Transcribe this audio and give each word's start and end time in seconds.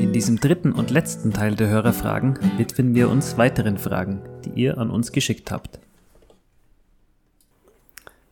In 0.00 0.14
diesem 0.14 0.40
dritten 0.40 0.72
und 0.72 0.90
letzten 0.90 1.30
Teil 1.30 1.54
der 1.56 1.68
Hörerfragen 1.68 2.38
widmen 2.56 2.94
wir 2.94 3.10
uns 3.10 3.36
weiteren 3.36 3.76
Fragen, 3.76 4.22
die 4.46 4.62
ihr 4.62 4.78
an 4.78 4.88
uns 4.88 5.12
geschickt 5.12 5.52
habt. 5.52 5.78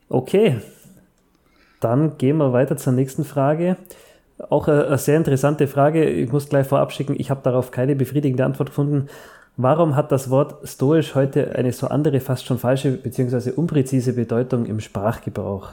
Okay, 0.09 0.63
dann 1.81 2.17
gehen 2.17 2.39
wir 2.39 2.55
weiter 2.55 2.79
zur 2.79 2.95
nächsten 2.95 3.23
Frage. 3.23 3.77
Auch 4.49 4.67
eine, 4.67 4.97
sehr 4.97 5.19
interessante 5.19 5.67
Frage. 5.67 6.09
Ich 6.09 6.33
muss 6.33 6.49
gleich 6.49 6.67
vorab 6.67 6.91
schicken, 6.91 7.15
ich 7.19 7.29
habe 7.29 7.43
darauf 7.43 7.71
keine 7.71 7.95
befriedigende 7.95 8.47
Antwort 8.47 8.71
gefunden. 8.71 9.09
Warum 9.59 9.95
hat 9.95 10.11
das 10.11 10.31
Wort 10.31 10.67
stoisch 10.67 11.15
heute 11.15 11.55
eine 11.55 11.73
so 11.73 11.89
andere, 11.89 12.21
fast 12.21 12.47
schon 12.47 12.59
falsche 12.59 12.93
bzw. 12.93 13.51
unpräzise 13.51 14.15
Bedeutung 14.15 14.65
im 14.65 14.81
Sprachgebrauch? 14.81 15.73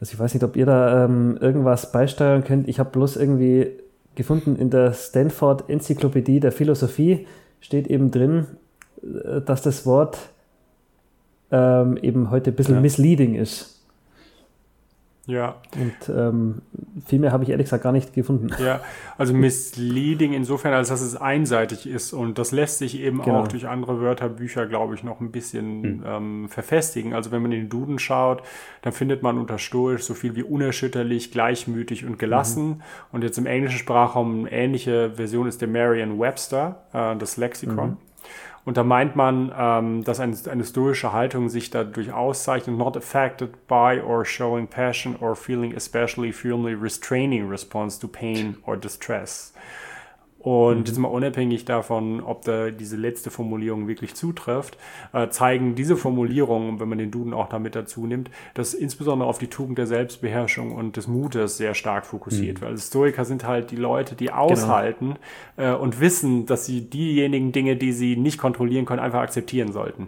Also 0.00 0.12
ich 0.12 0.18
weiß 0.18 0.34
nicht, 0.34 0.44
ob 0.44 0.56
ihr 0.56 0.66
da 0.66 1.04
ähm, 1.04 1.38
irgendwas 1.40 1.92
beisteuern 1.92 2.44
könnt. 2.44 2.68
Ich 2.68 2.78
habe 2.78 2.90
bloß 2.90 3.16
irgendwie 3.16 3.68
gefunden 4.14 4.56
in 4.56 4.70
der 4.70 4.92
Stanford 4.92 5.68
Enzyklopädie 5.68 6.40
der 6.40 6.52
Philosophie 6.52 7.26
steht 7.60 7.88
eben 7.88 8.10
drin, 8.10 8.46
äh, 9.02 9.40
dass 9.40 9.62
das 9.62 9.86
Wort 9.86 10.18
ähm, 11.50 11.96
eben 11.96 12.30
heute 12.30 12.50
ein 12.50 12.56
bisschen 12.56 12.76
ja. 12.76 12.80
misleading 12.80 13.34
ist. 13.34 13.77
Ja. 15.28 15.56
Und 15.76 16.08
ähm, 16.08 16.62
viel 17.04 17.18
mehr 17.18 17.32
habe 17.32 17.44
ich 17.44 17.50
ehrlich 17.50 17.66
gesagt 17.66 17.82
gar 17.82 17.92
nicht 17.92 18.14
gefunden. 18.14 18.48
Ja, 18.64 18.80
also 19.18 19.34
misleading 19.34 20.32
insofern, 20.32 20.72
als 20.72 20.88
dass 20.88 21.02
es 21.02 21.16
einseitig 21.16 21.86
ist. 21.86 22.14
Und 22.14 22.38
das 22.38 22.50
lässt 22.50 22.78
sich 22.78 22.98
eben 22.98 23.20
genau. 23.20 23.42
auch 23.42 23.48
durch 23.48 23.68
andere 23.68 24.00
Wörterbücher, 24.00 24.66
glaube 24.66 24.94
ich, 24.94 25.04
noch 25.04 25.20
ein 25.20 25.30
bisschen 25.30 25.82
hm. 25.82 26.02
ähm, 26.06 26.48
verfestigen. 26.48 27.12
Also 27.12 27.30
wenn 27.30 27.42
man 27.42 27.52
in 27.52 27.60
den 27.60 27.68
Duden 27.68 27.98
schaut, 27.98 28.42
dann 28.80 28.94
findet 28.94 29.22
man 29.22 29.36
unter 29.36 29.58
stoisch 29.58 30.02
so 30.02 30.14
viel 30.14 30.34
wie 30.34 30.42
unerschütterlich, 30.42 31.30
gleichmütig 31.30 32.06
und 32.06 32.18
gelassen. 32.18 32.68
Mhm. 32.68 32.82
Und 33.12 33.22
jetzt 33.22 33.36
im 33.36 33.44
englischen 33.44 33.78
Sprachraum 33.78 34.46
eine 34.46 34.52
ähnliche 34.52 35.10
Version 35.16 35.46
ist 35.46 35.60
der 35.60 35.68
Merriam-Webster, 35.68 36.84
äh, 36.94 37.16
das 37.16 37.36
Lexikon. 37.36 37.90
Mhm. 37.90 37.96
Und 38.68 38.76
da 38.76 38.84
meint 38.84 39.16
man, 39.16 39.50
ähm, 39.58 40.04
dass 40.04 40.20
eine, 40.20 40.36
eine 40.50 40.62
stoische 40.62 41.10
Haltung 41.10 41.48
sich 41.48 41.70
dadurch 41.70 42.12
auszeichnet, 42.12 42.76
not 42.76 42.98
affected 42.98 43.66
by 43.66 43.98
or 43.98 44.26
showing 44.26 44.66
passion 44.66 45.16
or 45.20 45.34
feeling 45.34 45.74
especially 45.74 46.32
firmly 46.32 46.74
restraining 46.74 47.48
response 47.48 47.98
to 47.98 48.06
pain 48.06 48.58
or 48.66 48.76
distress. 48.76 49.54
Und 50.38 50.78
mhm. 50.78 50.84
jetzt 50.84 50.98
mal 50.98 51.08
unabhängig 51.08 51.64
davon, 51.64 52.20
ob 52.22 52.44
da 52.44 52.70
diese 52.70 52.96
letzte 52.96 53.30
Formulierung 53.30 53.88
wirklich 53.88 54.14
zutrifft, 54.14 54.78
äh, 55.12 55.28
zeigen 55.30 55.74
diese 55.74 55.96
Formulierungen, 55.96 56.78
wenn 56.78 56.88
man 56.88 56.98
den 56.98 57.10
Duden 57.10 57.34
auch 57.34 57.48
damit 57.48 57.74
dazu 57.74 58.06
nimmt, 58.06 58.30
dass 58.54 58.72
insbesondere 58.72 59.28
auf 59.28 59.38
die 59.38 59.48
Tugend 59.48 59.78
der 59.78 59.88
Selbstbeherrschung 59.88 60.72
und 60.72 60.96
des 60.96 61.08
Mutes 61.08 61.56
sehr 61.56 61.74
stark 61.74 62.06
fokussiert. 62.06 62.60
Mhm. 62.60 62.64
Weil 62.64 62.78
Stoiker 62.78 63.24
sind 63.24 63.44
halt 63.44 63.72
die 63.72 63.76
Leute, 63.76 64.14
die 64.14 64.26
genau. 64.26 64.38
aushalten 64.38 65.16
genau. 65.56 65.74
äh, 65.74 65.76
und 65.76 66.00
wissen, 66.00 66.46
dass 66.46 66.66
sie 66.66 66.88
diejenigen 66.88 67.50
Dinge, 67.50 67.76
die 67.76 67.92
sie 67.92 68.16
nicht 68.16 68.38
kontrollieren 68.38 68.84
können, 68.84 69.00
einfach 69.00 69.20
akzeptieren 69.20 69.72
sollten. 69.72 70.06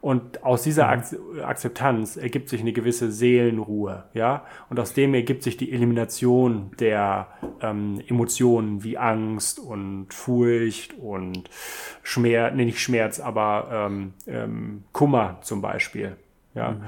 Und 0.00 0.44
aus 0.44 0.62
dieser 0.62 0.94
mhm. 0.96 1.42
Akzeptanz 1.42 2.16
ergibt 2.16 2.48
sich 2.48 2.60
eine 2.60 2.72
gewisse 2.72 3.10
Seelenruhe, 3.10 4.04
ja. 4.14 4.44
Und 4.70 4.78
aus 4.78 4.94
dem 4.94 5.14
ergibt 5.14 5.42
sich 5.42 5.56
die 5.56 5.72
Elimination 5.72 6.70
der 6.78 7.28
ähm, 7.60 8.00
Emotionen 8.06 8.84
wie 8.84 8.96
Angst 8.96 9.58
und 9.58 10.12
Furcht 10.14 10.94
und 10.94 11.50
Schmerz, 12.02 12.54
nee, 12.54 12.64
nicht 12.64 12.80
Schmerz, 12.80 13.18
aber 13.18 13.68
ähm, 13.72 14.14
ähm, 14.26 14.84
Kummer 14.92 15.38
zum 15.42 15.60
Beispiel, 15.62 16.16
ja. 16.54 16.72
Mhm. 16.72 16.80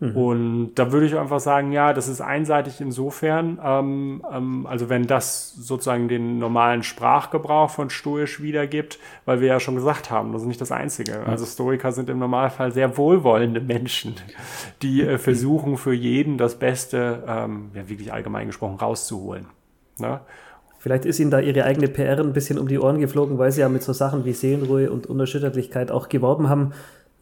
Mhm. 0.00 0.16
Und 0.16 0.74
da 0.74 0.92
würde 0.92 1.06
ich 1.06 1.16
einfach 1.16 1.40
sagen, 1.40 1.72
ja, 1.72 1.92
das 1.92 2.08
ist 2.08 2.20
einseitig 2.20 2.80
insofern, 2.80 3.58
ähm, 3.62 4.24
ähm, 4.30 4.66
also 4.66 4.88
wenn 4.88 5.06
das 5.06 5.54
sozusagen 5.54 6.08
den 6.08 6.38
normalen 6.38 6.82
Sprachgebrauch 6.82 7.70
von 7.70 7.90
Stoisch 7.90 8.42
wiedergibt, 8.42 8.98
weil 9.24 9.40
wir 9.40 9.48
ja 9.48 9.60
schon 9.60 9.76
gesagt 9.76 10.10
haben, 10.10 10.32
das 10.32 10.42
ist 10.42 10.48
nicht 10.48 10.60
das 10.60 10.72
Einzige. 10.72 11.20
Mhm. 11.20 11.30
Also 11.30 11.46
Stoiker 11.46 11.92
sind 11.92 12.10
im 12.10 12.18
Normalfall 12.18 12.72
sehr 12.72 12.96
wohlwollende 12.96 13.60
Menschen, 13.60 14.16
die 14.82 15.02
äh, 15.02 15.18
versuchen 15.24 15.76
für 15.76 15.94
jeden 15.94 16.38
das 16.38 16.58
Beste, 16.58 17.22
ähm, 17.26 17.70
ja 17.74 17.88
wirklich 17.88 18.12
allgemein 18.12 18.48
gesprochen, 18.48 18.76
rauszuholen. 18.76 19.46
Ne? 19.98 20.20
Vielleicht 20.84 21.06
ist 21.06 21.18
ihnen 21.18 21.30
da 21.30 21.40
ihre 21.40 21.64
eigene 21.64 21.88
PR 21.88 22.18
ein 22.18 22.34
bisschen 22.34 22.58
um 22.58 22.68
die 22.68 22.78
Ohren 22.78 23.00
geflogen, 23.00 23.38
weil 23.38 23.50
sie 23.50 23.62
ja 23.62 23.70
mit 23.70 23.82
so 23.82 23.94
Sachen 23.94 24.26
wie 24.26 24.34
Seelenruhe 24.34 24.90
und 24.90 25.06
Unerschütterlichkeit 25.06 25.90
auch 25.90 26.10
geworben 26.10 26.50
haben. 26.50 26.72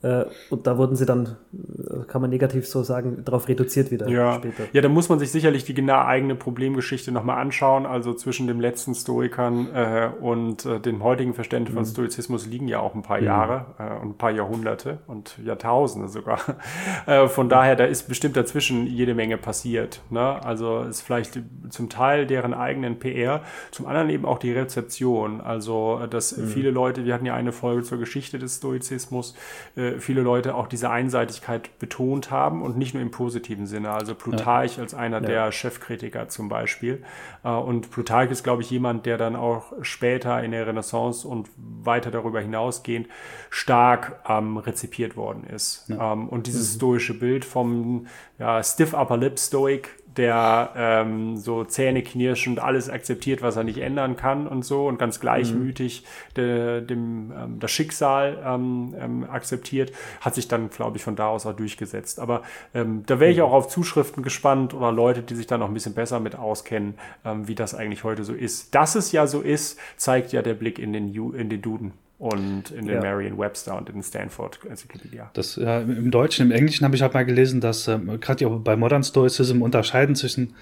Äh, 0.03 0.25
und 0.51 0.67
da 0.67 0.79
wurden 0.79 0.97
sie 0.97 1.07
dann, 1.07 1.37
äh, 1.53 2.05
kann 2.09 2.21
man 2.21 2.31
negativ 2.31 2.67
so 2.67 2.83
sagen, 2.83 3.25
darauf 3.25 3.49
reduziert 3.49 3.91
wieder 3.91 4.09
ja. 4.09 4.35
später. 4.35 4.65
Ja, 4.73 4.83
da 4.83 4.89
muss 4.89 5.09
man 5.09 5.19
sich 5.19 5.31
sicherlich 5.31 5.65
die 5.65 5.75
genau 5.75 6.03
eigene 6.05 6.35
Problemgeschichte 6.35 7.13
nochmal 7.13 7.41
anschauen. 7.41 7.87
Also 7.87 8.13
zwischen 8.15 8.47
dem 8.47 8.61
letzten 8.61 8.95
Stoikern 8.95 9.69
äh, 9.75 10.11
und 10.21 10.67
äh, 10.67 10.81
dem 10.81 11.03
heutigen 11.03 11.35
Verständnis 11.35 11.73
mhm. 11.73 11.77
von 11.77 11.87
Stoizismus 11.87 12.47
liegen 12.47 12.67
ja 12.67 12.81
auch 12.81 12.95
ein 12.95 13.03
paar 13.03 13.21
mhm. 13.21 13.27
Jahre 13.27 13.67
äh, 13.79 14.03
und 14.03 14.11
ein 14.11 14.19
paar 14.19 14.33
Jahrhunderte 14.33 14.99
und 15.07 15.39
Jahrtausende 15.45 16.09
sogar. 16.09 16.41
äh, 17.07 17.29
von 17.29 17.49
daher, 17.49 17.77
da 17.77 17.85
ist 17.85 18.09
bestimmt 18.09 18.37
dazwischen 18.37 18.87
jede 18.87 19.15
Menge 19.15 19.39
passiert. 19.39 20.01
Ne? 20.11 20.45
Also 20.45 20.81
ist 20.81 21.03
vielleicht 21.03 21.41
zum 21.71 21.89
Teil 21.89 22.27
deren 22.27 22.55
eigenen 22.55 22.99
PR, 22.99 23.43
zum 23.71 23.87
anderen 23.87 24.11
eben 24.11 24.25
auch 24.25 24.39
die 24.39 24.53
Rezeption. 24.53 25.41
Also, 25.41 26.01
dass 26.11 26.37
mhm. 26.37 26.49
viele 26.49 26.71
Leute, 26.71 27.05
wir 27.05 27.15
hatten 27.15 27.27
ja 27.27 27.35
eine 27.35 27.53
Folge 27.53 27.83
zur 27.83 27.99
Geschichte 27.99 28.39
des 28.39 28.57
Stoizismus, 28.57 29.35
äh, 29.77 29.92
viele 30.01 30.23
Leute 30.23 30.55
auch 30.55 30.67
diese 30.67 30.91
Einseitigkeit 30.91 31.79
betont 31.79 32.31
haben 32.31 32.63
und 32.63 32.77
nicht 32.77 32.95
nur 32.95 33.03
im 33.03 33.11
positiven 33.11 33.67
Sinne. 33.67 33.91
Also 33.91 34.15
Plutarch 34.15 34.77
ja. 34.77 34.83
als 34.83 34.95
einer 34.95 35.21
ja. 35.21 35.27
der 35.27 35.53
Chefkritiker 35.53 36.29
zum 36.29 36.49
Beispiel. 36.49 37.03
Äh, 37.45 37.51
und 37.51 37.91
Plutarch 37.91 38.31
ist, 38.31 38.43
glaube 38.43 38.63
ich, 38.63 38.71
jemand, 38.71 39.07
der 39.07 39.19
dann 39.19 39.37
auch 39.37 39.73
später 39.83 40.43
in 40.43 40.53
der 40.53 40.67
Renaissance 40.67 41.27
und 41.27 41.49
weiter 41.57 42.11
darüber 42.11 42.41
hinausgehend 42.41 43.09
stark 43.51 44.21
ähm, 44.29 44.57
rezipiert 44.57 45.17
worden 45.17 45.45
ist. 45.45 45.89
Ja. 45.89 46.13
Ähm, 46.13 46.29
und 46.29 46.47
dieses 46.47 46.75
mhm. 46.75 46.77
stoische 46.77 47.19
Bild 47.19 47.45
vom 47.45 48.07
ja, 48.39 48.63
Stiff 48.63 48.95
Upper 48.95 49.17
Lip 49.17 49.39
Stoic 49.39 49.91
der 50.17 50.71
ähm, 50.77 51.37
so 51.37 51.65
zähneknirschend 51.65 52.61
alles 52.61 52.89
akzeptiert, 52.89 53.43
was 53.43 53.57
er 53.57 53.65
nicht 53.65 53.79
ändern 53.79 54.17
kann 54.17 54.47
und 54.47 54.65
so 54.65 54.87
und 54.87 54.99
ganz 54.99 55.21
gleichmütig 55.21 56.03
mhm. 56.03 56.35
de, 56.35 56.81
dem, 56.85 57.33
ähm, 57.33 57.61
das 57.61 57.71
Schicksal 57.71 58.39
ähm, 58.45 58.95
ähm, 58.99 59.27
akzeptiert, 59.31 59.93
hat 60.21 60.35
sich 60.35 60.49
dann, 60.49 60.71
glaube 60.71 60.97
ich, 60.97 61.05
von 61.05 61.17
da 61.17 61.29
aus 61.29 61.47
auch 61.47 61.57
durchgesetzt. 61.57 62.21
Aber 62.21 62.43
ähm, 62.75 63.05
da 63.07 63.21
wäre 63.21 63.31
ich 63.31 63.39
mhm. 63.39 63.45
auch 63.45 63.53
auf 63.53 63.69
Zuschriften 63.69 64.23
gespannt 64.23 64.75
oder 64.75 64.93
Leute, 64.93 65.23
die 65.23 65.35
sich 65.35 65.47
da 65.47 65.59
noch 65.59 65.69
ein 65.69 65.75
bisschen 65.75 65.95
besser 65.95 66.21
mit 66.21 66.37
auskennen, 66.37 66.95
ähm, 67.25 67.49
wie 67.49 67.55
das 67.55 67.75
eigentlich 67.75 68.05
heute 68.05 68.25
so 68.25 68.35
ist. 68.35 68.75
Dass 68.75 68.95
es 68.95 69.13
ja 69.13 69.27
so 69.27 69.41
ist, 69.41 69.79
zeigt 69.97 70.33
ja 70.33 70.43
der 70.43 70.55
Blick 70.55 70.79
in 70.79 70.93
den, 70.93 71.15
in 71.15 71.49
den 71.49 71.63
Duden 71.63 71.93
und 72.23 72.71
in 72.71 72.87
den 72.87 72.95
ja. 72.95 73.01
Merriam-Webster 73.01 73.77
und 73.77 73.89
in 73.89 73.97
den 73.97 74.03
Stanford-Enzyklopädie. 74.05 75.23
Das, 75.33 75.57
ja, 75.57 75.81
Im 75.81 76.13
Deutschen, 76.13 76.47
im 76.47 76.53
Englischen 76.53 76.85
habe 76.85 76.95
ich 76.95 77.03
halt 77.03 77.15
mal 77.15 77.25
gelesen, 77.25 77.61
dass 77.61 77.89
ähm, 77.89 78.21
gerade 78.21 78.49
bei 78.49 78.77
Modern 78.77 79.03
Stoicism 79.03 79.61
unterscheiden 79.61 80.15
zwischen 80.15 80.55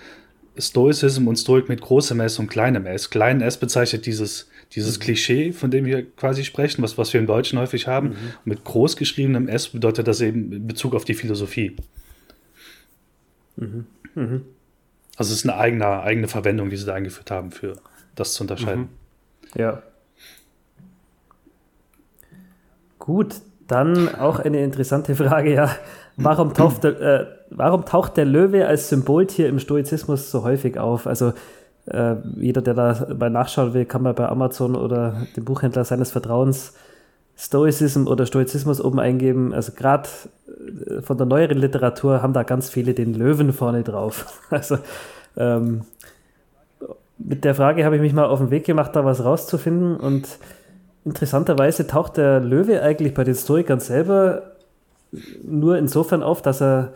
Stoicism 0.59 1.29
und 1.29 1.37
Stoik 1.37 1.69
mit 1.69 1.83
großem 1.83 2.19
S 2.21 2.39
und 2.39 2.47
kleinem 2.47 2.87
S. 2.87 3.11
Klein 3.11 3.43
S 3.43 3.59
bezeichnet 3.59 4.07
dieses, 4.07 4.49
dieses 4.73 4.99
mhm. 4.99 5.03
Klischee, 5.03 5.53
von 5.53 5.71
dem 5.71 5.85
wir 5.85 6.11
quasi 6.13 6.45
sprechen, 6.45 6.83
was, 6.83 6.97
was 6.97 7.13
wir 7.13 7.21
im 7.21 7.27
Deutschen 7.27 7.59
häufig 7.59 7.87
haben. 7.87 8.09
Mhm. 8.09 8.17
Mit 8.47 8.65
groß 8.65 8.97
geschriebenem 8.97 9.47
S 9.47 9.69
bedeutet 9.69 10.09
das 10.09 10.23
eben 10.23 10.51
in 10.53 10.67
Bezug 10.67 10.95
auf 10.95 11.05
die 11.05 11.15
Philosophie. 11.15 11.77
Mhm. 13.57 13.85
Mhm. 14.15 14.47
Also 15.15 15.35
es 15.35 15.41
ist 15.41 15.45
eine 15.45 15.59
eigene, 15.59 16.01
eigene 16.01 16.27
Verwendung, 16.27 16.71
die 16.71 16.79
sie 16.79 16.87
da 16.87 16.95
eingeführt 16.95 17.31
haben, 17.31 17.51
für 17.51 17.77
das 18.15 18.33
zu 18.33 18.45
unterscheiden. 18.45 18.89
Mhm. 19.55 19.61
Ja. 19.61 19.83
Gut, 23.01 23.37
dann 23.67 24.15
auch 24.15 24.39
eine 24.39 24.63
interessante 24.63 25.17
Frage, 25.17 25.55
ja. 25.55 25.71
Warum 26.17 26.55
taucht 26.55 26.85
der, 26.85 27.01
äh, 27.01 27.27
warum 27.51 27.87
taucht 27.87 28.17
der 28.17 28.27
Löwe 28.27 28.67
als 28.67 28.91
Symboltier 28.91 29.49
im 29.49 29.59
Stoizismus 29.59 30.31
so 30.31 30.45
häufig 30.45 30.79
auf? 30.79 31.07
Also 31.07 31.33
äh, 31.87 32.17
jeder, 32.37 32.61
der 32.61 32.75
da 32.75 33.07
mal 33.19 33.31
nachschauen 33.31 33.73
will, 33.73 33.87
kann 33.87 34.03
mal 34.03 34.13
bei 34.13 34.29
Amazon 34.29 34.77
oder 34.77 35.27
dem 35.35 35.45
Buchhändler 35.45 35.85
seines 35.85 36.11
Vertrauens 36.11 36.75
Stoicism 37.39 38.07
oder 38.07 38.27
Stoizismus 38.27 38.83
oben 38.83 39.01
eingeben. 39.01 39.55
Also 39.55 39.73
gerade 39.73 40.09
äh, 40.87 41.01
von 41.01 41.17
der 41.17 41.27
neueren 41.27 41.57
Literatur 41.57 42.21
haben 42.21 42.35
da 42.35 42.43
ganz 42.43 42.69
viele 42.69 42.93
den 42.93 43.15
Löwen 43.15 43.53
vorne 43.53 43.83
drauf. 43.83 44.43
Also 44.51 44.77
ähm, 45.39 45.83
mit 47.17 47.45
der 47.45 47.55
Frage 47.55 47.85
habe 47.85 47.97
ich 47.97 48.03
mich 48.03 48.13
mal 48.13 48.27
auf 48.27 48.41
den 48.41 48.51
Weg 48.51 48.65
gemacht, 48.65 48.95
da 48.95 49.05
was 49.05 49.25
rauszufinden. 49.25 49.97
Und 49.97 50.39
interessanterweise 51.05 51.87
taucht 51.87 52.17
der 52.17 52.41
Löwe 52.41 52.83
eigentlich 52.83 53.15
bei 53.15 53.25
den 53.25 53.35
Stoikern 53.35 53.81
selber 53.81 54.57
nur 55.43 55.77
insofern 55.79 56.23
auf, 56.23 56.43
dass 56.43 56.61
er 56.61 56.93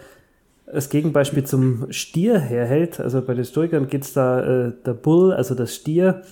als 0.67 0.89
Gegenbeispiel 0.89 1.45
zum 1.45 1.87
Stier 1.91 2.39
herhält. 2.39 3.01
Also 3.01 3.23
bei 3.23 3.35
den 3.35 3.45
Stoikern 3.45 3.89
geht 3.89 4.05
es 4.05 4.13
da, 4.13 4.67
äh, 4.67 4.73
der 4.85 4.95
Bull, 4.95 5.33
also 5.33 5.55
das 5.55 5.75
Stier, 5.75 6.23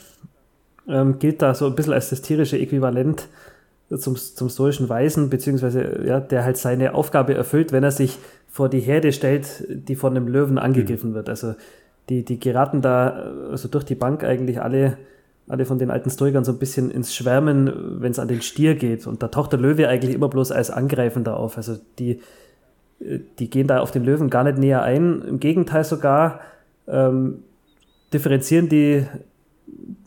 ähm, 0.88 1.18
gilt 1.18 1.42
da 1.42 1.54
so 1.54 1.66
ein 1.66 1.74
bisschen 1.74 1.92
als 1.92 2.10
das 2.10 2.22
tierische 2.22 2.58
Äquivalent 2.58 3.28
zum, 3.98 4.16
zum 4.16 4.48
stoischen 4.48 4.88
Weisen, 4.88 5.28
beziehungsweise 5.28 6.04
ja, 6.06 6.20
der 6.20 6.44
halt 6.44 6.56
seine 6.56 6.94
Aufgabe 6.94 7.34
erfüllt, 7.34 7.72
wenn 7.72 7.84
er 7.84 7.90
sich 7.90 8.18
vor 8.48 8.68
die 8.68 8.80
Herde 8.80 9.12
stellt, 9.12 9.64
die 9.68 9.96
von 9.96 10.16
einem 10.16 10.28
Löwen 10.28 10.58
angegriffen 10.58 11.10
mhm. 11.10 11.14
wird. 11.14 11.28
Also 11.28 11.54
die, 12.08 12.24
die 12.24 12.40
geraten 12.40 12.82
da 12.82 13.30
also 13.50 13.68
durch 13.68 13.84
die 13.84 13.94
Bank 13.94 14.24
eigentlich 14.24 14.60
alle, 14.60 14.98
alle 15.48 15.64
von 15.64 15.78
den 15.78 15.90
alten 15.90 16.10
Stoikern 16.10 16.44
so 16.44 16.52
ein 16.52 16.58
bisschen 16.58 16.90
ins 16.90 17.14
Schwärmen, 17.14 18.00
wenn 18.00 18.12
es 18.12 18.18
an 18.18 18.28
den 18.28 18.42
Stier 18.42 18.74
geht. 18.74 19.06
Und 19.06 19.22
da 19.22 19.28
taucht 19.28 19.52
der 19.52 19.60
Löwe 19.60 19.88
eigentlich 19.88 20.14
immer 20.14 20.28
bloß 20.28 20.52
als 20.52 20.70
Angreifender 20.70 21.36
auf. 21.36 21.56
Also 21.56 21.76
die, 21.98 22.20
die 23.38 23.50
gehen 23.50 23.66
da 23.66 23.80
auf 23.80 23.90
den 23.90 24.04
Löwen 24.04 24.30
gar 24.30 24.44
nicht 24.44 24.58
näher 24.58 24.82
ein. 24.82 25.22
Im 25.22 25.40
Gegenteil 25.40 25.84
sogar 25.84 26.40
ähm, 26.86 27.42
differenzieren 28.12 28.68
die 28.68 29.04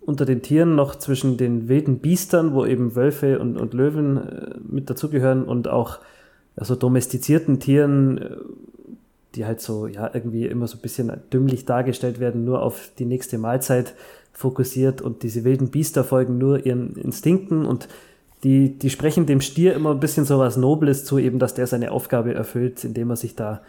unter 0.06 0.26
den 0.26 0.42
Tieren 0.42 0.76
noch 0.76 0.96
zwischen 0.96 1.38
den 1.38 1.68
wilden 1.68 2.00
Biestern, 2.00 2.54
wo 2.54 2.66
eben 2.66 2.96
Wölfe 2.96 3.40
und, 3.40 3.58
und 3.58 3.74
Löwen 3.74 4.18
äh, 4.18 4.56
mit 4.68 4.90
dazugehören 4.90 5.44
und 5.44 5.68
auch 5.68 6.00
also 6.56 6.76
domestizierten 6.76 7.60
Tieren, 7.60 8.18
äh, 8.20 8.38
die 9.34 9.46
halt 9.46 9.62
so, 9.62 9.88
ja, 9.88 10.10
irgendwie 10.14 10.46
immer 10.46 10.68
so 10.68 10.78
ein 10.78 10.82
bisschen 10.82 11.12
dümmlich 11.34 11.66
dargestellt 11.66 12.20
werden, 12.20 12.46
nur 12.46 12.62
auf 12.62 12.92
die 12.98 13.06
nächste 13.06 13.38
Mahlzeit 13.38 13.96
fokussiert 14.36 15.02
und 15.02 15.24
diese 15.24 15.46
wilden 15.46 15.70
Biester 15.70 16.04
folgen 16.04 16.38
nur 16.38 16.66
ihren 16.66 16.96
Instinkten 16.98 17.66
und 17.66 17.88
die, 18.44 18.78
die 18.78 18.90
sprechen 18.90 19.26
dem 19.26 19.42
Stier 19.42 19.74
immer 19.74 19.92
ein 19.92 20.00
bisschen 20.00 20.26
so 20.26 20.38
was 20.38 20.58
Nobles 20.58 21.06
zu, 21.06 21.18
eben, 21.18 21.40
dass 21.40 21.54
der 21.54 21.68
seine 21.68 21.92
Aufgabe 21.92 22.34
erfüllt, 22.34 22.84
indem 22.84 23.10
er 23.10 23.16
sich 23.16 23.36
da 23.36 23.62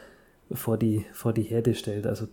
vor 0.53 0.77
die, 0.77 1.07
vor 1.13 1.33
die 1.33 1.43
Herde 1.43 1.75
stellt. 1.75 2.07
Also 2.07 2.27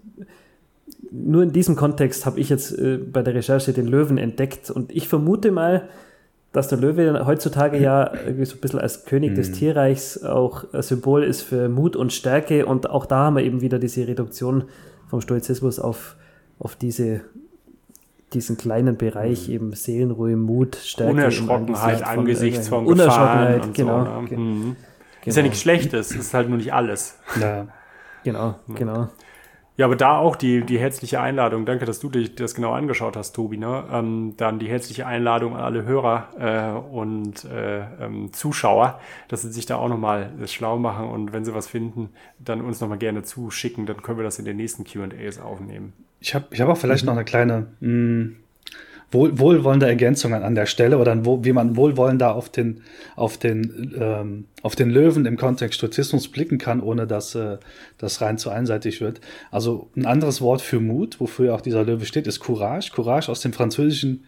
nur 1.12 1.44
in 1.44 1.54
diesem 1.54 1.76
Kontext 1.76 2.26
habe 2.26 2.40
ich 2.40 2.50
jetzt 2.50 2.78
äh, 2.78 2.98
bei 2.98 3.22
der 3.22 3.36
Recherche 3.36 3.72
den 3.72 3.88
Löwen 3.88 4.18
entdeckt 4.18 4.72
und 4.72 4.92
ich 4.92 5.08
vermute 5.08 5.52
mal, 5.52 5.88
dass 6.52 6.68
der 6.68 6.80
Löwe 6.80 7.26
heutzutage 7.26 7.80
ja 7.80 8.12
irgendwie 8.26 8.46
so 8.46 8.56
ein 8.56 8.62
bisschen 8.62 8.80
als 8.80 9.06
König 9.06 9.32
mhm. 9.32 9.36
des 9.36 9.52
Tierreichs 9.52 10.24
auch 10.24 10.66
ein 10.74 10.82
Symbol 10.82 11.24
ist 11.24 11.44
für 11.44 11.70
Mut 11.70 11.96
und 11.96 12.12
Stärke 12.12 12.66
und 12.66 12.90
auch 12.90 13.06
da 13.06 13.26
haben 13.26 13.36
wir 13.38 13.44
eben 13.44 13.62
wieder 13.62 13.78
diese 13.78 14.08
Reduktion 14.08 14.66
vom 15.08 15.22
Stoizismus 15.22 15.80
auf, 15.80 16.16
auf 16.60 16.76
diese, 16.76 17.22
diesen 18.34 18.58
kleinen 18.58 18.98
Bereich 18.98 19.48
mhm. 19.48 19.54
eben 19.54 19.74
Seelenruhe, 19.74 20.36
Mut, 20.36 20.76
Stärke. 20.76 21.12
Unerschrockenheit 21.14 22.04
angesichts 22.04 22.68
von 22.68 22.86
Unerschrockenheit, 22.86 23.66
und 23.66 23.74
genau. 23.74 24.06
So, 24.06 24.22
ne? 24.22 24.38
mhm. 24.38 24.76
Ist 25.26 25.38
ja 25.38 25.44
nichts 25.44 25.62
Schlechtes, 25.62 26.12
ist 26.12 26.34
halt 26.34 26.50
nur 26.50 26.58
nicht 26.58 26.74
alles. 26.74 27.18
Ja. 27.40 27.68
Genau, 28.24 28.56
genau. 28.76 29.10
Ja, 29.76 29.88
aber 29.88 29.96
da 29.96 30.18
auch 30.18 30.36
die, 30.36 30.64
die 30.64 30.78
herzliche 30.78 31.20
Einladung. 31.20 31.66
Danke, 31.66 31.86
dass 31.86 32.00
du 32.00 32.08
dich 32.08 32.36
das 32.36 32.54
genau 32.54 32.74
angeschaut 32.74 33.18
hast, 33.18 33.32
Tobi. 33.34 33.58
Ne? 33.58 33.84
Ähm, 33.92 34.36
dann 34.38 34.60
die 34.60 34.68
herzliche 34.68 35.08
Einladung 35.08 35.56
an 35.56 35.62
alle 35.62 35.84
Hörer 35.84 36.28
äh, 36.38 36.94
und 36.94 37.46
äh, 37.46 37.80
ähm, 38.00 38.32
Zuschauer, 38.34 39.00
dass 39.30 39.42
sie 39.42 39.52
sich 39.52 39.66
da 39.66 39.78
auch 39.78 39.90
nochmal 39.90 40.30
schlau 40.46 40.78
machen 40.78 41.10
und 41.10 41.34
wenn 41.34 41.44
sie 41.44 41.56
was 41.56 41.68
finden, 41.68 42.10
dann 42.38 42.62
uns 42.62 42.82
nochmal 42.82 43.00
gerne 43.00 43.24
zuschicken. 43.24 43.88
Dann 43.88 44.04
können 44.04 44.20
wir 44.20 44.24
das 44.24 44.38
in 44.38 44.46
den 44.46 44.58
nächsten 44.58 44.84
QAs 44.84 45.40
aufnehmen. 45.40 45.94
Ich 46.24 46.34
habe 46.34 46.46
ich 46.52 46.62
hab 46.62 46.70
auch 46.70 46.78
vielleicht 46.78 47.04
mhm. 47.04 47.08
noch 47.08 47.14
eine 47.16 47.26
kleine 47.26 47.68
mh, 47.82 47.88
hm, 47.88 48.36
wohl, 49.12 49.38
wohlwollende 49.38 49.88
Ergänzungen 49.88 50.42
an 50.42 50.56
der 50.56 50.66
Stelle 50.66 50.98
oder 50.98 51.26
wo, 51.26 51.44
wie 51.44 51.52
man 51.52 51.76
wohlwollender 51.76 52.34
auf 52.34 52.50
den, 52.50 52.82
auf 53.18 53.38
den, 53.38 53.94
ähm, 54.00 54.46
auf 54.62 54.76
den 54.76 54.90
Löwen 54.90 55.26
im 55.26 55.36
Kontext 55.36 55.78
Stoizismus 55.78 56.30
blicken 56.30 56.58
kann, 56.58 56.82
ohne 56.82 57.06
dass 57.06 57.36
äh, 57.36 57.58
das 57.98 58.22
rein 58.22 58.38
zu 58.38 58.50
einseitig 58.50 59.02
wird. 59.02 59.20
Also 59.52 59.90
ein 59.98 60.06
anderes 60.06 60.42
Wort 60.42 60.62
für 60.62 60.80
Mut, 60.80 61.20
wofür 61.20 61.54
auch 61.54 61.62
dieser 61.62 61.84
Löwe 61.84 62.06
steht, 62.06 62.26
ist 62.26 62.40
Courage. 62.40 62.92
Courage 62.94 63.30
aus 63.30 63.42
dem 63.42 63.52
französischen 63.52 64.24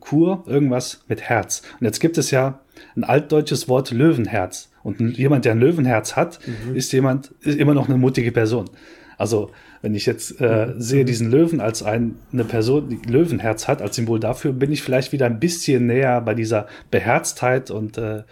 Cour, 0.00 0.44
irgendwas 0.46 1.04
mit 1.08 1.22
Herz. 1.22 1.62
Und 1.80 1.86
jetzt 1.86 2.00
gibt 2.00 2.18
es 2.18 2.30
ja 2.30 2.60
ein 2.96 3.04
altdeutsches 3.04 3.68
Wort 3.68 3.90
Löwenherz. 3.90 4.70
Und 4.84 5.18
jemand, 5.18 5.44
der 5.44 5.52
ein 5.52 5.60
Löwenherz 5.60 6.14
hat, 6.14 6.38
mhm. 6.46 6.76
ist 6.76 6.92
jemand, 6.92 7.32
ist 7.40 7.58
immer 7.58 7.74
noch 7.74 7.88
eine 7.88 7.98
mutige 7.98 8.30
Person. 8.30 8.70
Also 9.18 9.50
wenn 9.86 9.94
ich 9.94 10.04
jetzt 10.04 10.40
äh, 10.40 10.74
sehe 10.78 11.04
diesen 11.04 11.30
Löwen 11.30 11.60
als 11.60 11.84
ein, 11.84 12.16
eine 12.32 12.42
Person, 12.42 12.88
die 12.88 13.08
Löwenherz 13.08 13.68
hat, 13.68 13.80
als 13.80 13.94
Symbol 13.94 14.18
dafür, 14.18 14.52
bin 14.52 14.72
ich 14.72 14.82
vielleicht 14.82 15.12
wieder 15.12 15.26
ein 15.26 15.38
bisschen 15.38 15.86
näher 15.86 16.20
bei 16.22 16.34
dieser 16.34 16.66
Beherztheit 16.90 17.70
und 17.70 17.96
äh, 17.96 18.24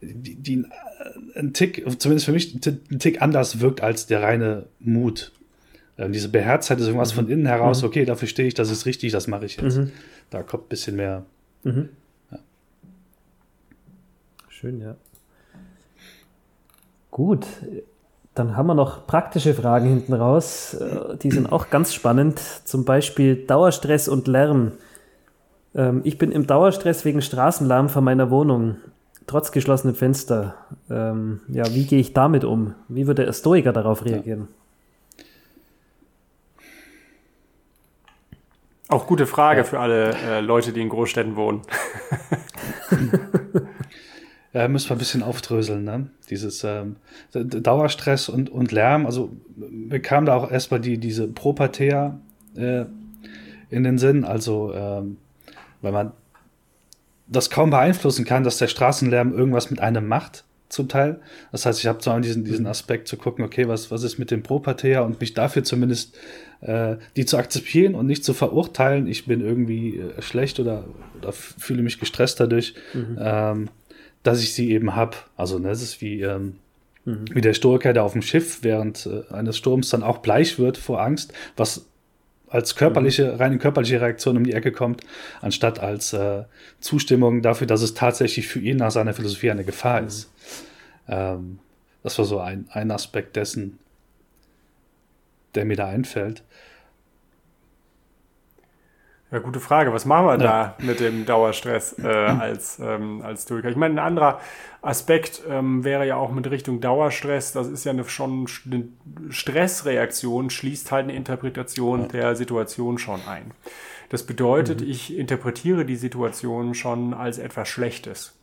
die, 0.00 0.34
die 0.34 0.54
äh, 0.64 1.38
ein 1.38 1.52
Tick, 1.52 1.84
zumindest 2.00 2.26
für 2.26 2.32
mich, 2.32 2.56
ein 2.56 2.98
Tick 2.98 3.22
anders 3.22 3.60
wirkt 3.60 3.84
als 3.84 4.06
der 4.06 4.20
reine 4.20 4.66
Mut. 4.80 5.30
Äh, 5.96 6.10
diese 6.10 6.28
Beherztheit 6.28 6.80
ist 6.80 6.86
irgendwas 6.86 7.12
mhm. 7.12 7.20
von 7.20 7.28
innen 7.28 7.46
heraus, 7.46 7.82
mhm. 7.82 7.86
okay, 7.86 8.04
dafür 8.04 8.26
stehe 8.26 8.48
ich, 8.48 8.54
das 8.54 8.72
ist 8.72 8.84
richtig, 8.84 9.12
das 9.12 9.28
mache 9.28 9.44
ich 9.44 9.58
jetzt. 9.58 9.76
Mhm. 9.76 9.92
Da 10.30 10.42
kommt 10.42 10.64
ein 10.64 10.68
bisschen 10.70 10.96
mehr. 10.96 11.24
Mhm. 11.62 11.88
Ja. 12.32 12.38
Schön, 14.48 14.80
ja. 14.80 14.96
Gut, 17.12 17.46
dann 18.36 18.54
haben 18.54 18.66
wir 18.66 18.74
noch 18.74 19.06
praktische 19.06 19.54
Fragen 19.54 19.88
hinten 19.88 20.12
raus. 20.12 20.74
Äh, 20.74 21.16
die 21.16 21.30
sind 21.30 21.50
auch 21.50 21.70
ganz 21.70 21.94
spannend. 21.94 22.38
Zum 22.64 22.84
Beispiel 22.84 23.46
Dauerstress 23.46 24.08
und 24.08 24.28
Lärm. 24.28 24.72
Ähm, 25.74 26.02
ich 26.04 26.18
bin 26.18 26.30
im 26.30 26.46
Dauerstress 26.46 27.04
wegen 27.06 27.22
Straßenlärm 27.22 27.88
vor 27.88 28.02
meiner 28.02 28.30
Wohnung, 28.30 28.76
trotz 29.26 29.52
geschlossenem 29.52 29.94
Fenster. 29.94 30.54
Ähm, 30.90 31.40
ja, 31.48 31.64
wie 31.74 31.86
gehe 31.86 31.98
ich 31.98 32.12
damit 32.12 32.44
um? 32.44 32.74
Wie 32.88 33.06
würde 33.06 33.24
der 33.24 33.32
Stoiker 33.32 33.72
darauf 33.72 34.04
reagieren? 34.04 34.48
Auch 38.88 39.06
gute 39.06 39.26
Frage 39.26 39.60
ja. 39.60 39.64
für 39.64 39.80
alle 39.80 40.14
äh, 40.14 40.40
Leute, 40.40 40.74
die 40.74 40.82
in 40.82 40.90
Großstädten 40.90 41.36
wohnen. 41.36 41.62
Ja, 44.56 44.68
müssen 44.68 44.88
wir 44.88 44.96
ein 44.96 44.98
bisschen 44.98 45.22
aufdröseln, 45.22 45.84
ne? 45.84 46.08
Dieses 46.30 46.64
ähm, 46.64 46.96
Dauerstress 47.34 48.30
und, 48.30 48.48
und 48.48 48.72
Lärm. 48.72 49.04
Also 49.04 49.30
mir 49.54 50.00
kam 50.00 50.24
da 50.24 50.34
auch 50.34 50.50
erstmal 50.50 50.80
die, 50.80 50.96
diese 50.96 51.28
Propatea 51.28 52.18
äh, 52.56 52.86
in 53.68 53.84
den 53.84 53.98
Sinn. 53.98 54.24
Also, 54.24 54.72
ähm, 54.74 55.18
weil 55.82 55.92
man 55.92 56.12
das 57.26 57.50
kaum 57.50 57.68
beeinflussen 57.68 58.24
kann, 58.24 58.44
dass 58.44 58.56
der 58.56 58.68
Straßenlärm 58.68 59.34
irgendwas 59.34 59.70
mit 59.70 59.80
einem 59.80 60.08
macht, 60.08 60.44
zum 60.70 60.88
Teil. 60.88 61.20
Das 61.52 61.66
heißt, 61.66 61.80
ich 61.80 61.86
habe 61.86 61.98
zwar 61.98 62.18
diesen, 62.22 62.44
diesen 62.44 62.66
Aspekt 62.66 63.08
zu 63.08 63.18
gucken, 63.18 63.44
okay, 63.44 63.68
was, 63.68 63.90
was 63.90 64.04
ist 64.04 64.16
mit 64.16 64.30
dem 64.30 64.42
Propatea 64.42 65.02
und 65.02 65.20
mich 65.20 65.34
dafür 65.34 65.64
zumindest 65.64 66.16
äh, 66.62 66.96
die 67.14 67.26
zu 67.26 67.36
akzeptieren 67.36 67.94
und 67.94 68.06
nicht 68.06 68.24
zu 68.24 68.32
verurteilen, 68.32 69.06
ich 69.06 69.26
bin 69.26 69.42
irgendwie 69.42 69.98
äh, 69.98 70.22
schlecht 70.22 70.58
oder, 70.60 70.84
oder 71.18 71.32
fühle 71.32 71.82
mich 71.82 72.00
gestresst 72.00 72.40
dadurch. 72.40 72.74
Mhm. 72.94 73.18
Ähm, 73.20 73.68
dass 74.26 74.42
ich 74.42 74.54
sie 74.54 74.70
eben 74.72 74.96
habe. 74.96 75.16
Also 75.36 75.58
ne, 75.58 75.68
das 75.68 75.82
ist 75.82 76.00
wie, 76.00 76.22
ähm, 76.22 76.56
mhm. 77.04 77.24
wie 77.32 77.40
der 77.40 77.54
Stoiker, 77.54 77.92
der 77.92 78.04
auf 78.04 78.12
dem 78.12 78.22
Schiff 78.22 78.58
während 78.62 79.06
äh, 79.06 79.32
eines 79.32 79.56
Sturms 79.56 79.90
dann 79.90 80.02
auch 80.02 80.18
bleich 80.18 80.58
wird 80.58 80.76
vor 80.76 81.00
Angst, 81.00 81.32
was 81.56 81.86
als 82.48 82.76
körperliche, 82.76 83.32
mhm. 83.32 83.36
reine 83.36 83.58
körperliche 83.58 84.00
Reaktion 84.00 84.36
um 84.36 84.44
die 84.44 84.52
Ecke 84.52 84.72
kommt, 84.72 85.02
anstatt 85.40 85.78
als 85.78 86.12
äh, 86.12 86.44
Zustimmung 86.80 87.42
dafür, 87.42 87.66
dass 87.66 87.82
es 87.82 87.94
tatsächlich 87.94 88.48
für 88.48 88.60
ihn 88.60 88.76
nach 88.76 88.90
seiner 88.90 89.14
Philosophie 89.14 89.50
eine 89.50 89.64
Gefahr 89.64 90.00
mhm. 90.00 90.06
ist. 90.06 90.30
Ähm, 91.08 91.58
das 92.02 92.18
war 92.18 92.24
so 92.24 92.38
ein, 92.38 92.66
ein 92.70 92.90
Aspekt 92.90 93.36
dessen, 93.36 93.78
der 95.54 95.64
mir 95.64 95.76
da 95.76 95.88
einfällt. 95.88 96.42
Ja, 99.32 99.40
gute 99.40 99.58
Frage. 99.58 99.92
Was 99.92 100.04
machen 100.04 100.26
wir 100.26 100.38
ja. 100.38 100.74
da 100.78 100.84
mit 100.84 101.00
dem 101.00 101.26
Dauerstress 101.26 101.98
äh, 101.98 102.06
als, 102.06 102.78
ähm, 102.78 103.22
als 103.22 103.42
Stoiker? 103.42 103.68
Ich 103.68 103.76
meine, 103.76 103.94
ein 103.94 104.06
anderer 104.06 104.40
Aspekt 104.82 105.42
ähm, 105.48 105.82
wäre 105.82 106.06
ja 106.06 106.16
auch 106.16 106.30
mit 106.30 106.48
Richtung 106.48 106.80
Dauerstress. 106.80 107.52
Das 107.52 107.66
ist 107.66 107.84
ja 107.84 107.90
eine, 107.90 108.04
schon 108.04 108.46
eine 108.66 108.88
Stressreaktion, 109.30 110.50
schließt 110.50 110.92
halt 110.92 111.04
eine 111.04 111.14
Interpretation 111.14 112.02
ja. 112.02 112.08
der 112.08 112.36
Situation 112.36 112.98
schon 112.98 113.20
ein. 113.28 113.50
Das 114.10 114.22
bedeutet, 114.22 114.82
mhm. 114.82 114.90
ich 114.90 115.16
interpretiere 115.16 115.84
die 115.84 115.96
Situation 115.96 116.74
schon 116.74 117.12
als 117.12 117.38
etwas 117.38 117.68
Schlechtes. 117.68 118.38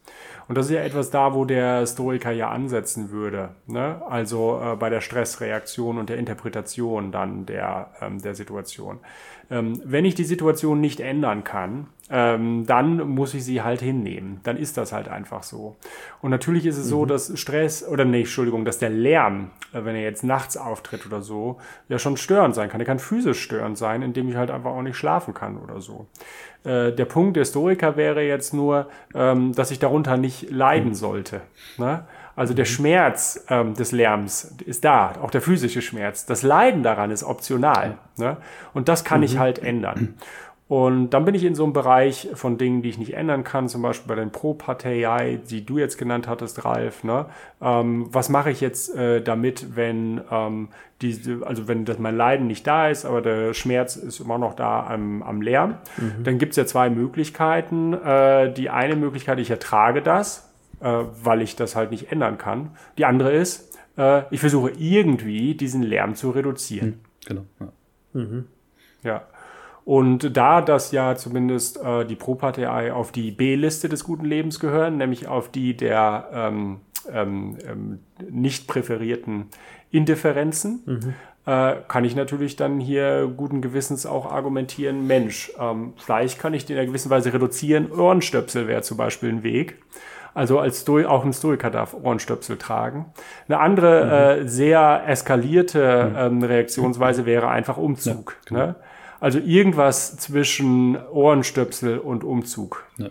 Und 0.47 0.57
das 0.57 0.67
ist 0.67 0.73
ja 0.73 0.81
etwas 0.81 1.09
da, 1.09 1.33
wo 1.33 1.45
der 1.45 1.85
Stoiker 1.85 2.31
ja 2.31 2.49
ansetzen 2.49 3.11
würde. 3.11 3.49
Ne? 3.67 4.01
Also 4.07 4.59
äh, 4.61 4.75
bei 4.75 4.89
der 4.89 5.01
Stressreaktion 5.01 5.97
und 5.97 6.09
der 6.09 6.17
Interpretation 6.17 7.11
dann 7.11 7.45
der, 7.45 7.91
ähm, 8.01 8.21
der 8.21 8.35
Situation. 8.35 8.99
Ähm, 9.49 9.81
wenn 9.83 10.05
ich 10.05 10.15
die 10.15 10.23
Situation 10.23 10.81
nicht 10.81 10.99
ändern 10.99 11.43
kann, 11.43 11.87
ähm, 12.09 12.65
dann 12.65 13.07
muss 13.09 13.33
ich 13.33 13.43
sie 13.43 13.61
halt 13.61 13.81
hinnehmen. 13.81 14.39
Dann 14.43 14.57
ist 14.57 14.77
das 14.77 14.91
halt 14.91 15.07
einfach 15.07 15.43
so. 15.43 15.77
Und 16.21 16.31
natürlich 16.31 16.65
ist 16.65 16.77
es 16.77 16.85
mhm. 16.85 16.89
so, 16.89 17.05
dass 17.05 17.39
Stress, 17.39 17.87
oder 17.87 18.05
nee, 18.05 18.19
Entschuldigung, 18.19 18.65
dass 18.65 18.77
der 18.77 18.89
Lärm, 18.89 19.51
äh, 19.73 19.83
wenn 19.85 19.95
er 19.95 20.01
jetzt 20.01 20.23
nachts 20.23 20.57
auftritt 20.57 21.05
oder 21.05 21.21
so, 21.21 21.57
ja 21.89 21.99
schon 21.99 22.17
störend 22.17 22.55
sein 22.55 22.69
kann. 22.69 22.81
Er 22.81 22.85
kann 22.85 22.99
physisch 22.99 23.41
störend 23.41 23.77
sein, 23.77 24.01
indem 24.01 24.29
ich 24.29 24.35
halt 24.35 24.51
einfach 24.51 24.71
auch 24.71 24.81
nicht 24.81 24.97
schlafen 24.97 25.33
kann 25.33 25.57
oder 25.57 25.81
so. 25.81 26.07
Äh, 26.63 26.91
der 26.93 27.05
Punkt 27.05 27.35
der 27.35 27.41
Historiker 27.41 27.97
wäre 27.97 28.21
jetzt 28.21 28.53
nur, 28.53 28.87
ähm, 29.13 29.53
dass 29.53 29.71
ich 29.71 29.79
darunter 29.79 30.17
nicht 30.17 30.49
leiden 30.49 30.89
mhm. 30.89 30.95
sollte. 30.95 31.41
Ne? 31.77 32.05
Also 32.35 32.53
der 32.53 32.65
mhm. 32.65 32.69
Schmerz 32.69 33.45
ähm, 33.49 33.73
des 33.73 33.91
Lärms 33.91 34.55
ist 34.65 34.85
da, 34.85 35.13
auch 35.21 35.31
der 35.31 35.41
physische 35.41 35.81
Schmerz. 35.81 36.25
Das 36.25 36.41
Leiden 36.43 36.83
daran 36.83 37.11
ist 37.11 37.23
optional. 37.23 37.97
Ne? 38.17 38.37
Und 38.73 38.87
das 38.89 39.03
kann 39.03 39.19
mhm. 39.19 39.25
ich 39.25 39.37
halt 39.37 39.59
ändern. 39.59 40.15
Und 40.69 41.09
dann 41.09 41.25
bin 41.25 41.35
ich 41.35 41.43
in 41.43 41.55
so 41.55 41.65
einem 41.65 41.73
Bereich 41.73 42.29
von 42.35 42.57
Dingen, 42.57 42.81
die 42.81 42.89
ich 42.89 42.97
nicht 42.97 43.13
ändern 43.13 43.43
kann, 43.43 43.67
zum 43.67 43.81
Beispiel 43.81 44.07
bei 44.07 44.19
den 44.19 44.31
Pro-Partei, 44.31 45.39
die 45.49 45.65
du 45.65 45.77
jetzt 45.77 45.97
genannt 45.97 46.27
hattest, 46.27 46.63
Ralf. 46.63 47.03
Ne? 47.03 47.25
Ähm, 47.61 48.07
was 48.11 48.29
mache 48.29 48.49
ich 48.49 48.61
jetzt 48.61 48.95
äh, 48.95 49.21
damit, 49.21 49.75
wenn 49.75 50.21
ähm, 50.31 50.69
diese, 51.01 51.45
also 51.45 51.67
wenn 51.67 51.83
das, 51.83 51.99
mein 51.99 52.15
Leiden 52.15 52.47
nicht 52.47 52.65
da 52.65 52.87
ist, 52.87 53.05
aber 53.05 53.21
der 53.21 53.53
Schmerz 53.53 53.97
ist 53.97 54.21
immer 54.21 54.37
noch 54.37 54.55
da 54.55 54.87
am, 54.87 55.21
am 55.21 55.41
Lärm? 55.41 55.75
Mhm. 55.97 56.23
Dann 56.23 56.37
gibt 56.37 56.51
es 56.51 56.57
ja 56.57 56.65
zwei 56.65 56.89
Möglichkeiten. 56.89 57.93
Äh, 57.93 58.53
die 58.53 58.69
eine 58.69 58.95
Möglichkeit, 58.95 59.39
ich 59.39 59.51
ertrage 59.51 60.01
das, 60.01 60.49
äh, 60.79 60.85
weil 60.85 61.41
ich 61.41 61.57
das 61.57 61.75
halt 61.75 61.91
nicht 61.91 62.11
ändern 62.11 62.37
kann. 62.37 62.71
Die 62.97 63.03
andere 63.03 63.33
ist, 63.33 63.77
äh, 63.97 64.23
ich 64.31 64.39
versuche 64.39 64.71
irgendwie 64.71 65.55
diesen 65.55 65.83
Lärm 65.83 66.15
zu 66.15 66.31
reduzieren. 66.31 66.87
Hm, 66.87 66.99
genau. 67.27 67.41
Ja. 67.59 67.67
Mhm. 68.13 68.47
ja. 69.03 69.23
Und 69.85 70.37
da 70.37 70.61
das 70.61 70.91
ja 70.91 71.15
zumindest 71.15 71.81
äh, 71.83 72.05
die 72.05 72.15
Pro-Partei 72.15 72.93
auf 72.93 73.11
die 73.11 73.31
B-Liste 73.31 73.89
des 73.89 74.03
guten 74.03 74.25
Lebens 74.25 74.59
gehören, 74.59 74.97
nämlich 74.97 75.27
auf 75.27 75.49
die 75.49 75.75
der 75.75 76.29
ähm, 76.33 76.79
ähm, 77.11 77.57
ähm, 77.67 77.99
nicht 78.29 78.67
präferierten 78.67 79.47
Indifferenzen, 79.91 80.83
mhm. 80.85 81.13
äh, 81.45 81.75
kann 81.87 82.05
ich 82.05 82.15
natürlich 82.15 82.55
dann 82.55 82.79
hier 82.79 83.31
guten 83.35 83.61
Gewissens 83.61 84.05
auch 84.05 84.31
argumentieren, 84.31 85.05
Mensch, 85.05 85.51
ähm, 85.59 85.93
vielleicht 85.97 86.39
kann 86.39 86.53
ich 86.53 86.69
in 86.69 86.77
einer 86.77 86.85
gewissen 86.85 87.09
Weise 87.09 87.33
reduzieren. 87.33 87.91
Ohrenstöpsel 87.91 88.67
wäre 88.67 88.83
zum 88.83 88.97
Beispiel 88.97 89.29
ein 89.29 89.43
Weg. 89.43 89.81
Also 90.33 90.59
als 90.59 90.81
Sto 90.81 90.99
auch 91.05 91.23
ein 91.25 91.33
Stoiker 91.33 91.69
darf 91.69 91.93
Ohrenstöpsel 91.93 92.57
tragen. 92.57 93.05
Eine 93.47 93.59
andere 93.59 94.05
mhm. 94.39 94.45
äh, 94.45 94.47
sehr 94.47 95.03
eskalierte 95.05 96.09
mhm. 96.09 96.15
ähm, 96.17 96.43
Reaktionsweise 96.43 97.25
wäre 97.25 97.49
einfach 97.49 97.77
Umzug. 97.77 98.37
Ja, 98.45 98.49
genau. 98.49 98.65
ne? 98.65 98.75
Also 99.23 99.39
irgendwas 99.39 100.17
zwischen 100.17 100.97
Ohrenstöpsel 100.97 101.97
und 101.97 102.25
Umzug. 102.25 102.83
Ja. 102.97 103.07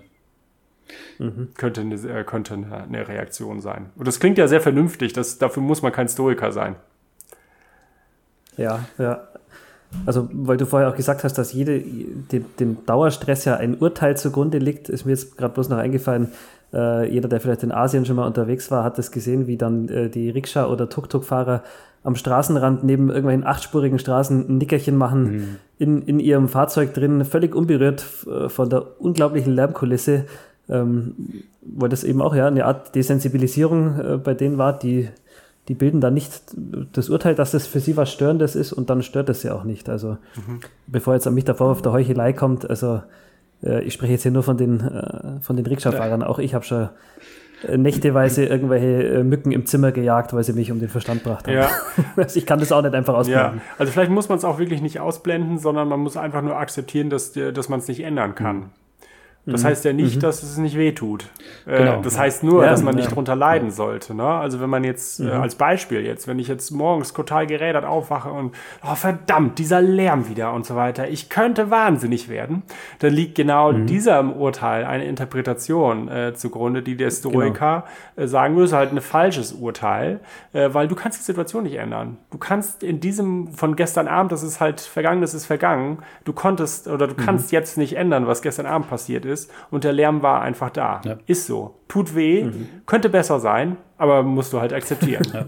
Mhm. 1.18 1.48
Könnte, 1.56 1.80
eine, 1.80 1.94
äh, 1.94 2.22
könnte 2.24 2.52
eine, 2.52 3.08
Reaktion 3.08 3.62
sein. 3.62 3.86
Und 3.96 4.06
das 4.06 4.20
klingt 4.20 4.36
ja 4.36 4.46
sehr 4.46 4.60
vernünftig. 4.60 5.14
Das, 5.14 5.38
dafür 5.38 5.62
muss 5.62 5.80
man 5.80 5.90
kein 5.90 6.10
Stoiker 6.10 6.52
sein. 6.52 6.76
Ja, 8.58 8.84
ja. 8.98 9.26
Also, 10.04 10.28
weil 10.34 10.58
du 10.58 10.66
vorher 10.66 10.90
auch 10.90 10.96
gesagt 10.96 11.24
hast, 11.24 11.38
dass 11.38 11.54
jede, 11.54 11.80
dem, 11.80 12.44
dem 12.60 12.84
Dauerstress 12.84 13.46
ja 13.46 13.56
ein 13.56 13.78
Urteil 13.78 14.14
zugrunde 14.14 14.58
liegt, 14.58 14.90
ist 14.90 15.06
mir 15.06 15.12
jetzt 15.12 15.38
gerade 15.38 15.54
bloß 15.54 15.70
noch 15.70 15.78
eingefallen, 15.78 16.30
äh, 16.72 17.10
jeder, 17.10 17.28
der 17.28 17.40
vielleicht 17.40 17.62
in 17.62 17.72
Asien 17.72 18.04
schon 18.06 18.16
mal 18.16 18.26
unterwegs 18.26 18.70
war, 18.70 18.84
hat 18.84 18.98
das 18.98 19.10
gesehen, 19.10 19.46
wie 19.46 19.56
dann 19.56 19.88
äh, 19.88 20.08
die 20.08 20.30
Rikscha- 20.30 20.66
oder 20.66 20.88
Tuk-Tuk-Fahrer 20.88 21.62
am 22.04 22.16
Straßenrand 22.16 22.82
neben 22.82 23.08
irgendwelchen 23.08 23.46
achtspurigen 23.46 23.98
Straßen 23.98 24.48
ein 24.48 24.58
Nickerchen 24.58 24.96
machen, 24.96 25.22
mhm. 25.22 25.56
in, 25.78 26.02
in 26.02 26.20
ihrem 26.20 26.48
Fahrzeug 26.48 26.94
drin, 26.94 27.24
völlig 27.24 27.54
unberührt 27.54 28.04
äh, 28.26 28.48
von 28.48 28.68
der 28.70 29.00
unglaublichen 29.00 29.52
Lärmkulisse, 29.52 30.24
ähm, 30.68 31.14
weil 31.60 31.88
das 31.88 32.04
eben 32.04 32.20
auch 32.20 32.34
ja 32.34 32.46
eine 32.46 32.64
Art 32.64 32.94
Desensibilisierung 32.94 34.00
äh, 34.00 34.16
bei 34.16 34.34
denen 34.34 34.58
war, 34.58 34.76
die, 34.76 35.10
die 35.68 35.74
bilden 35.74 36.00
dann 36.00 36.14
nicht 36.14 36.42
das 36.92 37.08
Urteil, 37.08 37.36
dass 37.36 37.52
das 37.52 37.66
für 37.66 37.80
sie 37.80 37.96
was 37.96 38.10
Störendes 38.10 38.56
ist 38.56 38.72
und 38.72 38.90
dann 38.90 39.02
stört 39.02 39.28
es 39.28 39.42
sie 39.42 39.50
auch 39.50 39.64
nicht. 39.64 39.88
Also 39.88 40.16
mhm. 40.34 40.60
bevor 40.88 41.14
jetzt 41.14 41.26
an 41.26 41.34
mich 41.34 41.44
der 41.44 41.54
Vorwurf 41.54 41.82
der 41.82 41.92
Heuchelei 41.92 42.32
kommt, 42.32 42.68
also 42.68 43.02
äh, 43.64 43.82
ich 43.82 43.94
spreche 43.94 44.12
jetzt 44.12 44.22
hier 44.22 44.32
nur 44.32 44.42
von 44.42 44.56
den, 44.56 44.80
äh, 44.80 45.40
von 45.40 45.56
den 45.56 45.66
Rikscha-Fahrern. 45.66 46.22
Auch 46.22 46.38
ich 46.38 46.54
habe 46.54 46.64
schon 46.64 46.88
äh, 47.66 47.76
nächteweise 47.76 48.44
irgendwelche 48.44 49.24
Mücken 49.24 49.52
im 49.52 49.66
Zimmer 49.66 49.92
gejagt, 49.92 50.32
weil 50.32 50.44
sie 50.44 50.52
mich 50.52 50.72
um 50.72 50.80
den 50.80 50.88
Verstand 50.88 51.22
brachten. 51.22 51.50
Ja. 51.50 51.68
Also 52.16 52.38
ich 52.38 52.46
kann 52.46 52.58
das 52.58 52.72
auch 52.72 52.82
nicht 52.82 52.94
einfach 52.94 53.14
ausblenden. 53.14 53.58
Ja. 53.58 53.62
Also 53.78 53.92
vielleicht 53.92 54.10
muss 54.10 54.28
man 54.28 54.38
es 54.38 54.44
auch 54.44 54.58
wirklich 54.58 54.82
nicht 54.82 55.00
ausblenden, 55.00 55.58
sondern 55.58 55.88
man 55.88 56.00
muss 56.00 56.16
einfach 56.16 56.42
nur 56.42 56.56
akzeptieren, 56.56 57.10
dass, 57.10 57.32
dass 57.32 57.68
man 57.68 57.80
es 57.80 57.88
nicht 57.88 58.00
ändern 58.00 58.34
kann. 58.34 58.70
Das 59.44 59.62
mhm. 59.62 59.66
heißt 59.66 59.84
ja 59.84 59.92
nicht, 59.92 60.16
mhm. 60.16 60.20
dass 60.20 60.42
es 60.44 60.56
nicht 60.56 60.76
wehtut. 60.76 61.24
Äh, 61.66 61.78
genau. 61.78 62.00
das 62.00 62.16
heißt 62.16 62.44
nur, 62.44 62.62
ja, 62.62 62.70
dass 62.70 62.82
man 62.82 62.94
nicht 62.94 63.08
ja. 63.08 63.10
drunter 63.10 63.34
leiden 63.34 63.70
ja. 63.70 63.74
sollte. 63.74 64.14
Ne? 64.14 64.24
Also 64.24 64.60
wenn 64.60 64.70
man 64.70 64.84
jetzt, 64.84 65.18
äh, 65.18 65.24
mhm. 65.24 65.28
äh, 65.30 65.32
als 65.32 65.56
Beispiel 65.56 66.02
jetzt, 66.02 66.28
wenn 66.28 66.38
ich 66.38 66.46
jetzt 66.46 66.70
morgens 66.70 67.12
total 67.12 67.48
gerädert 67.48 67.84
aufwache 67.84 68.30
und, 68.30 68.54
oh 68.88 68.94
verdammt, 68.94 69.58
dieser 69.58 69.82
Lärm 69.82 70.28
wieder 70.28 70.52
und 70.52 70.64
so 70.64 70.76
weiter, 70.76 71.08
ich 71.08 71.28
könnte 71.28 71.72
wahnsinnig 71.72 72.28
werden, 72.28 72.62
dann 73.00 73.12
liegt 73.12 73.34
genau 73.34 73.72
mhm. 73.72 73.86
diesem 73.86 74.32
Urteil 74.32 74.84
eine 74.84 75.06
Interpretation 75.06 76.06
äh, 76.06 76.34
zugrunde, 76.34 76.82
die 76.82 76.96
der 76.96 77.10
Stoiker 77.10 77.84
genau. 78.14 78.24
äh, 78.24 78.28
sagen 78.28 78.54
würde, 78.54 78.76
halt 78.76 78.92
ein 78.92 79.00
falsches 79.00 79.52
Urteil, 79.52 80.20
äh, 80.52 80.68
weil 80.72 80.86
du 80.86 80.94
kannst 80.94 81.18
die 81.18 81.24
Situation 81.24 81.64
nicht 81.64 81.74
ändern. 81.74 82.16
Du 82.30 82.38
kannst 82.38 82.84
in 82.84 83.00
diesem 83.00 83.48
von 83.48 83.74
gestern 83.74 84.06
Abend, 84.06 84.30
das 84.30 84.44
ist 84.44 84.60
halt 84.60 84.80
vergangen, 84.80 85.20
das 85.20 85.34
ist 85.34 85.46
vergangen, 85.46 85.98
du 86.24 86.32
konntest 86.32 86.86
oder 86.86 87.08
du 87.08 87.14
mhm. 87.14 87.24
kannst 87.24 87.50
jetzt 87.50 87.76
nicht 87.76 87.96
ändern, 87.96 88.28
was 88.28 88.40
gestern 88.40 88.66
Abend 88.66 88.88
passiert 88.88 89.24
ist 89.24 89.31
ist 89.32 89.50
und 89.70 89.84
der 89.84 89.92
Lärm 89.92 90.22
war 90.22 90.42
einfach 90.42 90.70
da. 90.70 91.00
Ja. 91.04 91.16
Ist 91.26 91.46
so. 91.46 91.76
Tut 91.88 92.14
weh, 92.14 92.44
mhm. 92.44 92.68
könnte 92.86 93.08
besser 93.08 93.40
sein, 93.40 93.76
aber 93.98 94.22
musst 94.22 94.52
du 94.52 94.60
halt 94.60 94.72
akzeptieren. 94.72 95.26
Ja. 95.32 95.46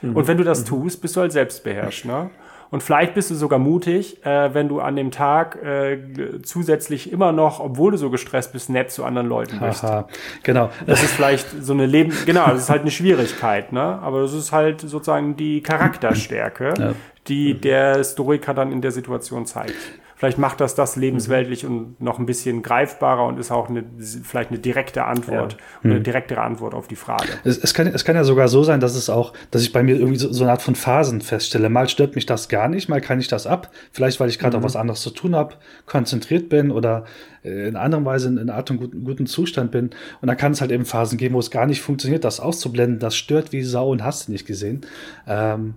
Mhm. 0.00 0.14
Und 0.14 0.28
wenn 0.28 0.38
du 0.38 0.44
das 0.44 0.60
mhm. 0.60 0.66
tust, 0.66 1.02
bist 1.02 1.16
du 1.16 1.20
halt 1.20 1.32
selbstbeherrscht. 1.32 2.04
Ne? 2.04 2.30
Und 2.70 2.82
vielleicht 2.82 3.14
bist 3.14 3.30
du 3.30 3.34
sogar 3.34 3.58
mutig, 3.58 4.24
äh, 4.26 4.52
wenn 4.52 4.68
du 4.68 4.80
an 4.80 4.94
dem 4.94 5.10
Tag 5.10 5.56
äh, 5.62 5.98
zusätzlich 6.42 7.10
immer 7.10 7.32
noch, 7.32 7.60
obwohl 7.60 7.92
du 7.92 7.96
so 7.96 8.10
gestresst 8.10 8.52
bist, 8.52 8.68
nett 8.68 8.90
zu 8.90 9.04
anderen 9.04 9.26
Leuten 9.26 9.58
bist. 9.58 9.84
Aha, 9.84 10.06
genau. 10.42 10.70
Das 10.86 11.02
ist 11.02 11.12
vielleicht 11.12 11.64
so 11.64 11.72
eine 11.72 11.86
Leben, 11.86 12.12
genau, 12.26 12.46
das 12.48 12.62
ist 12.62 12.70
halt 12.70 12.82
eine 12.82 12.90
Schwierigkeit, 12.90 13.72
ne? 13.72 13.80
Aber 13.80 14.20
das 14.20 14.34
ist 14.34 14.52
halt 14.52 14.82
sozusagen 14.82 15.36
die 15.36 15.62
Charakterstärke, 15.62 16.74
ja. 16.78 16.92
die 17.26 17.58
der 17.58 17.96
Historiker 17.96 18.52
dann 18.52 18.70
in 18.70 18.82
der 18.82 18.90
Situation 18.90 19.46
zeigt. 19.46 19.76
Vielleicht 20.18 20.36
macht 20.36 20.60
das 20.60 20.74
das 20.74 20.96
lebensweltlich 20.96 21.62
mhm. 21.62 21.70
und 21.70 22.00
noch 22.00 22.18
ein 22.18 22.26
bisschen 22.26 22.62
greifbarer 22.64 23.24
und 23.24 23.38
ist 23.38 23.52
auch 23.52 23.68
eine, 23.68 23.84
vielleicht 24.24 24.50
eine 24.50 24.58
direkte 24.58 25.04
Antwort, 25.04 25.52
ja. 25.52 25.58
mhm. 25.82 25.90
eine 25.92 26.00
direktere 26.00 26.40
Antwort 26.40 26.74
auf 26.74 26.88
die 26.88 26.96
Frage. 26.96 27.28
Es, 27.44 27.56
es, 27.56 27.72
kann, 27.72 27.86
es 27.86 28.04
kann 28.04 28.16
ja 28.16 28.24
sogar 28.24 28.48
so 28.48 28.64
sein, 28.64 28.80
dass 28.80 28.96
es 28.96 29.10
auch, 29.10 29.32
dass 29.52 29.62
ich 29.62 29.72
bei 29.72 29.84
mir 29.84 29.94
irgendwie 29.94 30.18
so, 30.18 30.32
so 30.32 30.42
eine 30.42 30.50
Art 30.50 30.60
von 30.60 30.74
Phasen 30.74 31.20
feststelle. 31.20 31.68
Mal 31.68 31.88
stört 31.88 32.16
mich 32.16 32.26
das 32.26 32.48
gar 32.48 32.68
nicht, 32.68 32.88
mal 32.88 33.00
kann 33.00 33.20
ich 33.20 33.28
das 33.28 33.46
ab. 33.46 33.70
Vielleicht, 33.92 34.18
weil 34.18 34.28
ich 34.28 34.40
gerade 34.40 34.56
mhm. 34.56 34.62
auch 34.62 34.66
was 34.66 34.74
anderes 34.74 35.02
zu 35.02 35.10
tun 35.10 35.36
habe, 35.36 35.54
konzentriert 35.86 36.48
bin 36.48 36.72
oder 36.72 37.04
äh, 37.44 37.68
in 37.68 37.76
anderer 37.76 38.04
Weise 38.04 38.26
in 38.26 38.40
einer 38.40 38.56
Art 38.56 38.72
und 38.72 38.78
guten, 38.78 39.04
guten 39.04 39.26
Zustand 39.26 39.70
bin. 39.70 39.90
Und 40.20 40.26
dann 40.26 40.36
kann 40.36 40.50
es 40.50 40.60
halt 40.60 40.72
eben 40.72 40.84
Phasen 40.84 41.16
geben, 41.16 41.36
wo 41.36 41.38
es 41.38 41.52
gar 41.52 41.66
nicht 41.66 41.80
funktioniert, 41.80 42.24
das 42.24 42.40
auszublenden. 42.40 42.98
Das 42.98 43.14
stört 43.14 43.52
wie 43.52 43.62
Sau 43.62 43.90
und 43.90 44.02
hast 44.02 44.26
du 44.26 44.32
nicht 44.32 44.48
gesehen. 44.48 44.80
Ähm, 45.28 45.74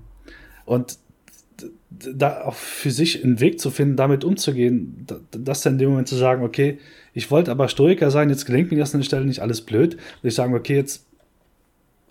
und 0.65 0.97
da 1.89 2.43
auch 2.43 2.55
für 2.55 2.91
sich 2.91 3.23
einen 3.23 3.39
Weg 3.39 3.59
zu 3.59 3.69
finden, 3.69 3.95
damit 3.95 4.23
umzugehen, 4.23 5.05
das 5.31 5.61
dann 5.61 5.73
in 5.73 5.79
dem 5.79 5.89
Moment 5.89 6.07
zu 6.07 6.15
sagen, 6.15 6.43
okay, 6.43 6.79
ich 7.13 7.31
wollte 7.31 7.51
aber 7.51 7.67
Stoiker 7.67 8.11
sein, 8.11 8.29
jetzt 8.29 8.45
gelingt 8.45 8.71
mir 8.71 8.79
das 8.79 8.93
an 8.93 9.01
der 9.01 9.05
Stelle 9.05 9.25
nicht 9.25 9.41
alles 9.41 9.61
blöd, 9.61 9.95
und 9.95 10.27
ich 10.27 10.35
sagen, 10.35 10.53
okay, 10.55 10.75
jetzt 10.75 11.05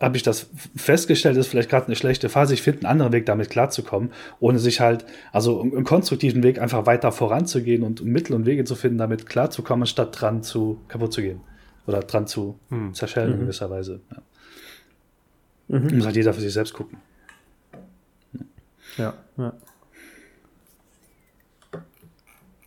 habe 0.00 0.16
ich 0.16 0.23
das 0.23 0.49
festgestellt, 0.75 1.37
ist 1.37 1.49
vielleicht 1.49 1.69
gerade 1.69 1.87
eine 1.87 1.97
schlechte 1.97 2.28
Phase, 2.28 2.54
ich 2.54 2.62
finde 2.62 2.80
einen 2.80 2.92
anderen 2.92 3.12
Weg, 3.12 3.26
damit 3.26 3.50
klarzukommen, 3.50 4.11
ohne 4.40 4.59
sich 4.59 4.80
halt, 4.80 5.04
also 5.33 5.61
einen 5.61 5.85
konstruktiven 5.85 6.42
Weg 6.42 6.59
einfach 6.59 6.87
weiter 6.87 7.12
voranzugehen 7.12 7.83
und 7.83 8.04
Mittel 8.04 8.35
und 8.35 8.47
Wege 8.47 8.64
zu 8.64 8.75
finden, 8.75 8.99
damit 8.99 9.26
klarzukommen, 9.26 9.87
statt 9.87 10.19
dran 10.19 10.42
zu 10.42 10.80
kaputt 10.88 11.12
zu 11.12 11.21
gehen 11.21 11.40
oder 11.87 12.00
dran 12.00 12.26
zu 12.26 12.59
hm. 12.71 12.95
zerschellen 12.95 13.28
mhm. 13.28 13.35
in 13.35 13.40
gewisser 13.42 13.69
Weise. 13.69 14.00
Ja. 14.11 15.78
Mhm. 15.78 15.97
Muss 15.97 16.07
halt 16.07 16.16
jeder 16.16 16.33
für 16.33 16.40
sich 16.40 16.52
selbst 16.52 16.73
gucken. 16.73 16.99
Ja, 19.00 19.14
ja. 19.38 19.52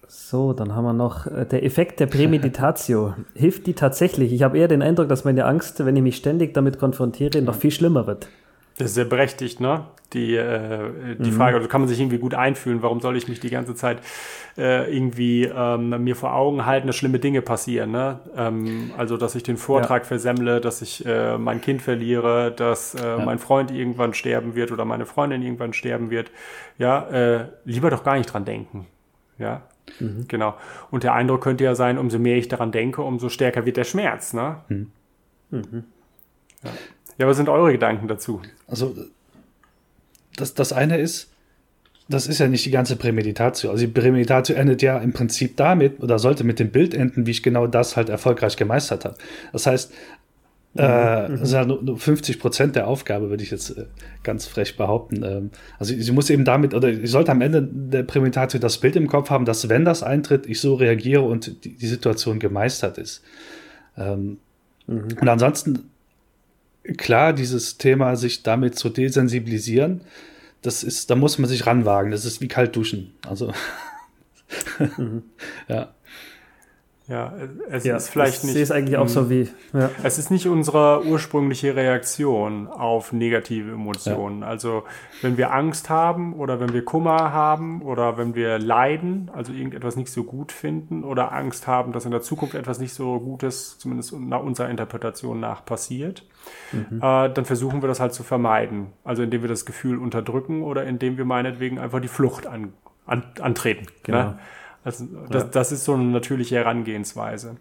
So, 0.08 0.54
dann 0.54 0.74
haben 0.74 0.84
wir 0.84 0.94
noch 0.94 1.28
äh, 1.28 1.46
der 1.46 1.64
Effekt 1.64 2.00
der 2.00 2.08
Prämeditatio. 2.08 3.14
Hilft 3.36 3.68
die 3.68 3.76
tatsächlich? 3.76 4.34
Ich 4.34 4.42
habe 4.42 4.58
eher 4.58 4.68
den 4.68 4.82
Eindruck, 4.82 5.08
dass 5.10 5.26
meine 5.26 5.46
Angst, 5.46 5.86
wenn 5.86 5.96
ich 5.96 6.02
mich 6.02 6.16
ständig 6.16 6.56
damit 6.56 6.80
konfrontiere, 6.80 7.40
noch 7.44 7.54
viel 7.54 7.70
schlimmer 7.70 8.08
wird. 8.08 8.30
Das 8.78 8.88
ist 8.88 8.94
sehr 8.96 9.06
berechtigt, 9.06 9.60
ne? 9.60 9.86
Die, 10.14 10.36
äh, 10.36 11.16
die 11.18 11.32
mhm. 11.32 11.36
Frage, 11.36 11.58
also 11.58 11.68
kann 11.68 11.82
man 11.82 11.88
sich 11.88 12.00
irgendwie 12.00 12.20
gut 12.20 12.36
einfühlen, 12.36 12.84
warum 12.84 13.02
soll 13.02 13.18
ich 13.18 13.28
mich 13.28 13.40
die 13.40 13.50
ganze 13.50 13.74
Zeit 13.74 14.00
äh, 14.58 14.96
irgendwie 14.96 15.46
ähm, 15.46 16.04
mir 16.04 16.16
vor 16.16 16.36
Augen 16.36 16.68
halten, 16.68 16.86
dass 16.86 16.96
schlimme 16.96 17.18
Dinge 17.18 17.42
passieren, 17.42 17.92
ne? 17.92 18.20
Ähm, 18.38 18.92
also, 18.96 19.18
dass 19.18 19.34
ich 19.34 19.42
den 19.42 19.58
Vortrag 19.58 20.04
ja. 20.04 20.08
versemmle, 20.08 20.62
dass 20.62 20.84
ich 20.84 21.04
äh, 21.06 21.38
mein 21.38 21.62
Kind 21.62 21.82
verliere, 21.82 22.52
dass 22.52 22.94
äh, 22.94 23.00
ja. 23.04 23.26
mein 23.26 23.40
Freund 23.40 23.72
irgendwann 23.72 24.14
sterben 24.14 24.54
wird 24.54 24.72
oder 24.72 24.86
meine 24.86 25.08
Freundin 25.08 25.42
irgendwann 25.42 25.74
sterben 25.74 26.12
wird. 26.12 26.30
Ja, 26.78 27.08
äh, 27.10 27.46
lieber 27.66 27.90
doch 27.90 28.04
gar 28.04 28.16
nicht 28.16 28.32
dran 28.32 28.46
denken. 28.46 28.86
Ja, 29.40 29.64
Mhm. 30.00 30.26
Genau. 30.28 30.56
Und 30.92 31.04
der 31.04 31.14
Eindruck 31.14 31.42
könnte 31.42 31.64
ja 31.64 31.76
sein, 31.76 31.98
umso 31.98 32.20
mehr 32.20 32.38
ich 32.38 32.48
daran 32.48 32.72
denke, 32.72 33.02
umso 33.02 33.30
stärker 33.30 33.66
wird 33.66 33.78
der 33.78 33.84
Schmerz. 33.84 34.34
Ne? 34.34 34.58
Mhm. 34.70 34.92
Mhm. 35.52 35.84
Ja. 36.64 36.72
Ja, 37.18 37.28
was 37.28 37.38
sind 37.38 37.50
eure 37.50 37.72
Gedanken 37.72 38.08
dazu? 38.08 38.42
Also, 38.68 38.96
das, 40.36 40.54
das 40.54 40.74
eine 40.74 40.98
ist, 40.98 41.30
das 42.10 42.28
ist 42.28 42.40
ja 42.40 42.48
nicht 42.48 42.66
die 42.66 42.72
ganze 42.72 42.96
Prämeditatio. 42.96 43.72
Also 43.72 43.86
die 43.86 43.92
Prämeditatio 43.92 44.56
endet 44.56 44.82
ja 44.82 44.98
im 44.98 45.14
Prinzip 45.14 45.56
damit 45.58 46.02
oder 46.02 46.20
sollte 46.20 46.44
mit 46.44 46.60
dem 46.60 46.70
Bild 46.72 46.94
enden, 46.94 47.26
wie 47.26 47.32
ich 47.32 47.44
genau 47.44 47.68
das 47.68 47.96
halt 47.96 48.10
erfolgreich 48.10 48.58
gemeistert 48.58 49.06
habe. 49.06 49.16
Das 49.54 49.66
heißt, 49.66 49.94
äh, 50.76 51.28
mhm. 51.28 51.40
das 51.40 51.42
ist 51.42 51.54
ja 51.54 51.66
nur 51.66 51.98
50 51.98 52.40
Prozent 52.40 52.76
der 52.76 52.88
Aufgabe, 52.88 53.30
würde 53.30 53.44
ich 53.44 53.52
jetzt 53.52 53.78
äh, 53.78 53.86
ganz 54.24 54.48
frech 54.48 54.76
behaupten. 54.76 55.24
Ähm, 55.24 55.52
also 55.78 55.94
sie 55.94 56.12
muss 56.12 56.30
eben 56.30 56.46
damit, 56.46 56.74
oder 56.74 56.90
ich 56.90 57.12
sollte 57.12 57.32
am 57.32 57.42
Ende 57.42 57.62
der 57.62 58.04
Prämeditatio 58.04 58.60
das 58.60 58.80
Bild 58.80 58.96
im 58.96 59.08
Kopf 59.08 59.30
haben, 59.30 59.46
dass 59.46 59.70
wenn 59.70 59.86
das 59.86 60.02
eintritt, 60.02 60.48
ich 60.48 60.60
so 60.60 60.74
reagiere 60.74 61.22
und 61.22 61.64
die, 61.64 61.76
die 61.76 61.88
Situation 61.88 62.40
gemeistert 62.40 62.98
ist. 62.98 63.24
Ähm, 63.98 64.40
mhm. 64.88 65.08
Und 65.22 65.30
ansonsten, 65.30 65.92
klar, 66.98 67.34
dieses 67.34 67.78
Thema, 67.78 68.16
sich 68.16 68.44
damit 68.44 68.78
zu 68.78 68.90
desensibilisieren, 68.90 70.02
das 70.62 70.84
ist, 70.84 71.10
da 71.10 71.16
muss 71.16 71.38
man 71.38 71.50
sich 71.50 71.66
ranwagen. 71.66 72.12
Das 72.12 72.26
ist 72.26 72.42
wie 72.42 72.48
kalt 72.48 72.76
duschen. 72.76 73.14
Also, 73.28 73.54
mhm. 74.98 75.24
ja. 75.68 75.94
Ja, 77.08 77.34
es 77.70 77.84
ja, 77.84 77.98
ist 77.98 78.08
vielleicht 78.08 78.44
nicht. 78.44 78.52
Ich 78.52 78.54
sehe 78.54 78.64
es 78.64 78.72
eigentlich 78.72 78.98
auch 78.98 79.10
so 79.10 79.30
wie. 79.30 79.50
Ja. 79.74 79.90
Es 80.04 80.18
ist 80.18 80.32
nicht 80.32 80.48
unsere 80.48 81.06
ursprüngliche 81.06 81.76
Reaktion 81.76 82.68
auf 82.68 83.12
negative 83.12 83.74
Emotionen. 83.74 84.42
Ja. 84.42 84.48
Also, 84.48 84.84
wenn 85.22 85.36
wir 85.36 85.52
Angst 85.52 85.90
haben 85.90 86.34
oder 86.34 86.62
wenn 86.62 86.72
wir 86.72 86.86
Kummer 86.86 87.34
haben 87.34 87.82
oder 87.82 88.18
wenn 88.18 88.36
wir 88.36 88.58
leiden, 88.58 89.30
also 89.34 89.52
irgendetwas 89.52 89.98
nicht 89.98 90.12
so 90.12 90.24
gut 90.24 90.54
finden 90.54 91.04
oder 91.04 91.34
Angst 91.34 91.68
haben, 91.68 91.92
dass 91.92 92.06
in 92.06 92.12
der 92.12 92.22
Zukunft 92.22 92.56
etwas 92.56 92.80
nicht 92.80 92.94
so 92.94 93.20
Gutes, 93.20 93.78
zumindest 93.80 94.14
nach 94.14 94.42
unserer 94.42 94.70
Interpretation 94.70 95.42
nach, 95.42 95.66
passiert, 95.66 96.26
mhm. 96.72 97.00
äh, 97.02 97.30
dann 97.30 97.44
versuchen 97.44 97.82
wir 97.82 97.90
das 97.90 98.00
halt 98.00 98.14
zu 98.14 98.24
vermeiden. 98.24 98.94
Also, 99.04 99.24
indem 99.24 99.42
wir 99.42 99.50
das 99.50 99.66
Gefühl 99.66 99.98
unterdrücken 99.98 100.64
oder 100.64 100.86
indem 100.86 101.18
wir 101.18 101.26
meinetwegen 101.26 101.80
einfach 101.80 102.00
die 102.00 102.08
Flucht 102.08 102.48
an, 102.48 102.72
an, 103.06 103.26
antreten. 103.42 103.88
Genau. 104.04 104.18
Ne? 104.20 104.40
Also 104.84 105.06
das, 105.30 105.44
ja. 105.44 105.50
das 105.50 105.72
ist 105.72 105.86
so 105.86 105.94
eine 105.94 106.04
natürliche 106.04 106.56
Herangehensweise. 106.56 107.58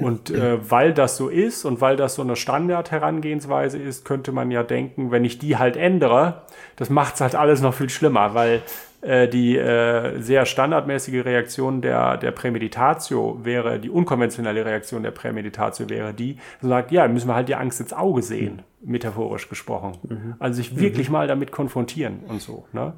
Und 0.00 0.30
äh, 0.30 0.58
weil 0.68 0.92
das 0.92 1.16
so 1.16 1.28
ist 1.28 1.64
und 1.64 1.80
weil 1.80 1.96
das 1.96 2.16
so 2.16 2.22
eine 2.22 2.34
Standard-Herangehensweise 2.34 3.78
ist, 3.78 4.04
könnte 4.04 4.32
man 4.32 4.50
ja 4.50 4.64
denken, 4.64 5.12
wenn 5.12 5.24
ich 5.24 5.38
die 5.38 5.56
halt 5.56 5.76
ändere, 5.76 6.42
das 6.74 6.90
macht 6.90 7.14
es 7.14 7.20
halt 7.20 7.36
alles 7.36 7.60
noch 7.60 7.74
viel 7.74 7.88
schlimmer, 7.88 8.34
weil 8.34 8.62
äh, 9.02 9.28
die 9.28 9.56
äh, 9.56 10.18
sehr 10.20 10.46
standardmäßige 10.46 11.24
Reaktion 11.24 11.80
der, 11.80 12.16
der 12.16 12.32
Prämeditatio 12.32 13.38
wäre, 13.44 13.78
die 13.78 13.88
unkonventionelle 13.88 14.64
Reaktion 14.64 15.04
der 15.04 15.12
Prämeditatio 15.12 15.88
wäre 15.88 16.12
die, 16.12 16.38
sagt, 16.60 16.90
ja, 16.90 17.06
müssen 17.06 17.28
wir 17.28 17.36
halt 17.36 17.48
die 17.48 17.54
Angst 17.54 17.80
ins 17.80 17.92
Auge 17.92 18.22
sehen, 18.22 18.62
metaphorisch 18.82 19.48
gesprochen. 19.48 19.92
Mhm. 20.08 20.34
Also 20.40 20.56
sich 20.56 20.80
wirklich 20.80 21.08
mhm. 21.08 21.12
mal 21.12 21.28
damit 21.28 21.52
konfrontieren 21.52 22.20
und 22.26 22.40
so. 22.40 22.66
Ne? 22.72 22.94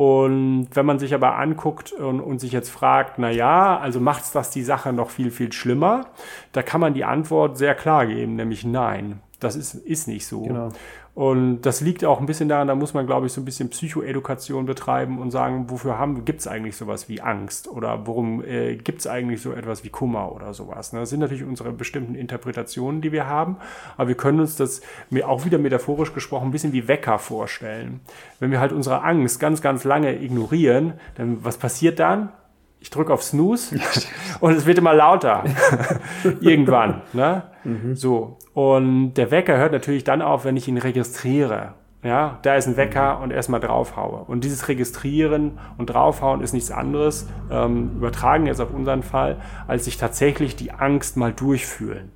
Und 0.00 0.68
wenn 0.72 0.86
man 0.86 0.98
sich 0.98 1.12
aber 1.12 1.36
anguckt 1.36 1.92
und, 1.92 2.20
und 2.22 2.38
sich 2.38 2.52
jetzt 2.52 2.70
fragt, 2.70 3.18
na 3.18 3.28
ja, 3.30 3.78
also 3.78 4.00
macht's 4.00 4.32
das 4.32 4.48
die 4.48 4.62
Sache 4.62 4.94
noch 4.94 5.10
viel, 5.10 5.30
viel 5.30 5.52
schlimmer? 5.52 6.06
Da 6.52 6.62
kann 6.62 6.80
man 6.80 6.94
die 6.94 7.04
Antwort 7.04 7.58
sehr 7.58 7.74
klar 7.74 8.06
geben, 8.06 8.34
nämlich 8.34 8.64
nein. 8.64 9.20
Das 9.40 9.56
ist, 9.56 9.74
ist 9.74 10.08
nicht 10.08 10.26
so. 10.26 10.40
Genau. 10.40 10.70
Und 11.14 11.62
das 11.62 11.80
liegt 11.80 12.04
auch 12.04 12.20
ein 12.20 12.26
bisschen 12.26 12.48
daran, 12.48 12.68
da 12.68 12.74
muss 12.74 12.94
man, 12.94 13.06
glaube 13.06 13.26
ich, 13.26 13.32
so 13.32 13.40
ein 13.40 13.44
bisschen 13.44 13.68
Psychoedukation 13.68 14.64
betreiben 14.64 15.18
und 15.18 15.32
sagen, 15.32 15.68
wofür 15.68 15.98
haben, 15.98 16.24
gibt 16.24 16.40
es 16.40 16.46
eigentlich 16.46 16.76
sowas 16.76 17.08
wie 17.08 17.20
Angst 17.20 17.68
oder 17.68 18.06
worum 18.06 18.44
äh, 18.44 18.76
gibt 18.76 19.00
es 19.00 19.06
eigentlich 19.06 19.42
so 19.42 19.52
etwas 19.52 19.82
wie 19.82 19.88
Kummer 19.88 20.32
oder 20.32 20.54
sowas. 20.54 20.92
Ne? 20.92 21.00
Das 21.00 21.10
sind 21.10 21.20
natürlich 21.20 21.44
unsere 21.44 21.72
bestimmten 21.72 22.14
Interpretationen, 22.14 23.00
die 23.00 23.10
wir 23.10 23.26
haben, 23.26 23.56
aber 23.96 24.08
wir 24.08 24.14
können 24.14 24.40
uns 24.40 24.54
das 24.56 24.82
auch 25.24 25.44
wieder 25.44 25.58
metaphorisch 25.58 26.14
gesprochen 26.14 26.48
ein 26.48 26.52
bisschen 26.52 26.72
wie 26.72 26.86
Wecker 26.86 27.18
vorstellen. 27.18 28.00
Wenn 28.38 28.52
wir 28.52 28.60
halt 28.60 28.72
unsere 28.72 29.02
Angst 29.02 29.40
ganz, 29.40 29.60
ganz 29.62 29.84
lange 29.84 30.22
ignorieren, 30.22 30.94
dann 31.16 31.44
was 31.44 31.56
passiert 31.56 31.98
dann? 31.98 32.30
Ich 32.80 32.90
drücke 32.90 33.12
auf 33.12 33.22
Snooze 33.22 33.78
und 34.40 34.56
es 34.56 34.66
wird 34.66 34.78
immer 34.78 34.94
lauter. 34.94 35.44
Irgendwann. 36.40 37.02
Ne? 37.12 37.44
Mhm. 37.64 37.94
So. 37.94 38.38
Und 38.54 39.14
der 39.14 39.30
Wecker 39.30 39.58
hört 39.58 39.72
natürlich 39.72 40.04
dann 40.04 40.22
auf, 40.22 40.44
wenn 40.44 40.56
ich 40.56 40.66
ihn 40.66 40.78
registriere. 40.78 41.74
Ja, 42.02 42.38
da 42.42 42.54
ist 42.54 42.66
ein 42.66 42.78
Wecker 42.78 43.16
mhm. 43.16 43.24
und 43.24 43.30
erstmal 43.30 43.60
draufhaue. 43.60 44.24
Und 44.24 44.44
dieses 44.44 44.68
Registrieren 44.68 45.58
und 45.76 45.86
draufhauen 45.86 46.40
ist 46.40 46.54
nichts 46.54 46.70
anderes, 46.70 47.28
ähm, 47.50 47.96
übertragen 47.96 48.46
jetzt 48.46 48.60
auf 48.60 48.72
unseren 48.72 49.02
Fall, 49.02 49.36
als 49.68 49.84
sich 49.84 49.98
tatsächlich 49.98 50.56
die 50.56 50.72
Angst 50.72 51.18
mal 51.18 51.32
durchfühlen. 51.32 52.10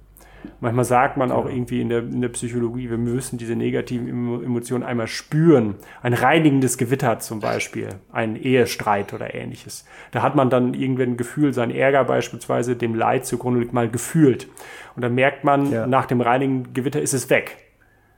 Manchmal 0.60 0.84
sagt 0.84 1.16
man 1.16 1.30
auch 1.30 1.46
irgendwie 1.46 1.80
in 1.80 1.88
der, 1.88 2.00
in 2.00 2.20
der 2.20 2.28
Psychologie, 2.28 2.90
wir 2.90 2.98
müssen 2.98 3.38
diese 3.38 3.56
negativen 3.56 4.42
Emotionen 4.44 4.84
einmal 4.84 5.06
spüren. 5.06 5.76
Ein 6.02 6.14
reinigendes 6.14 6.78
Gewitter 6.78 7.18
zum 7.18 7.40
Beispiel, 7.40 7.88
ein 8.12 8.36
Ehestreit 8.36 9.12
oder 9.12 9.34
ähnliches. 9.34 9.84
Da 10.12 10.22
hat 10.22 10.34
man 10.34 10.50
dann 10.50 10.74
irgendwann 10.74 11.10
ein 11.10 11.16
Gefühl, 11.16 11.52
sein 11.52 11.70
Ärger 11.70 12.04
beispielsweise 12.04 12.76
dem 12.76 12.94
Leid 12.94 13.26
zugrunde 13.26 13.60
liegt, 13.60 13.72
mal 13.72 13.88
gefühlt. 13.88 14.48
Und 14.96 15.02
dann 15.02 15.14
merkt 15.14 15.44
man, 15.44 15.70
ja. 15.70 15.86
nach 15.86 16.06
dem 16.06 16.20
reinigenden 16.20 16.74
Gewitter 16.74 17.00
ist 17.00 17.14
es 17.14 17.30
weg. 17.30 17.56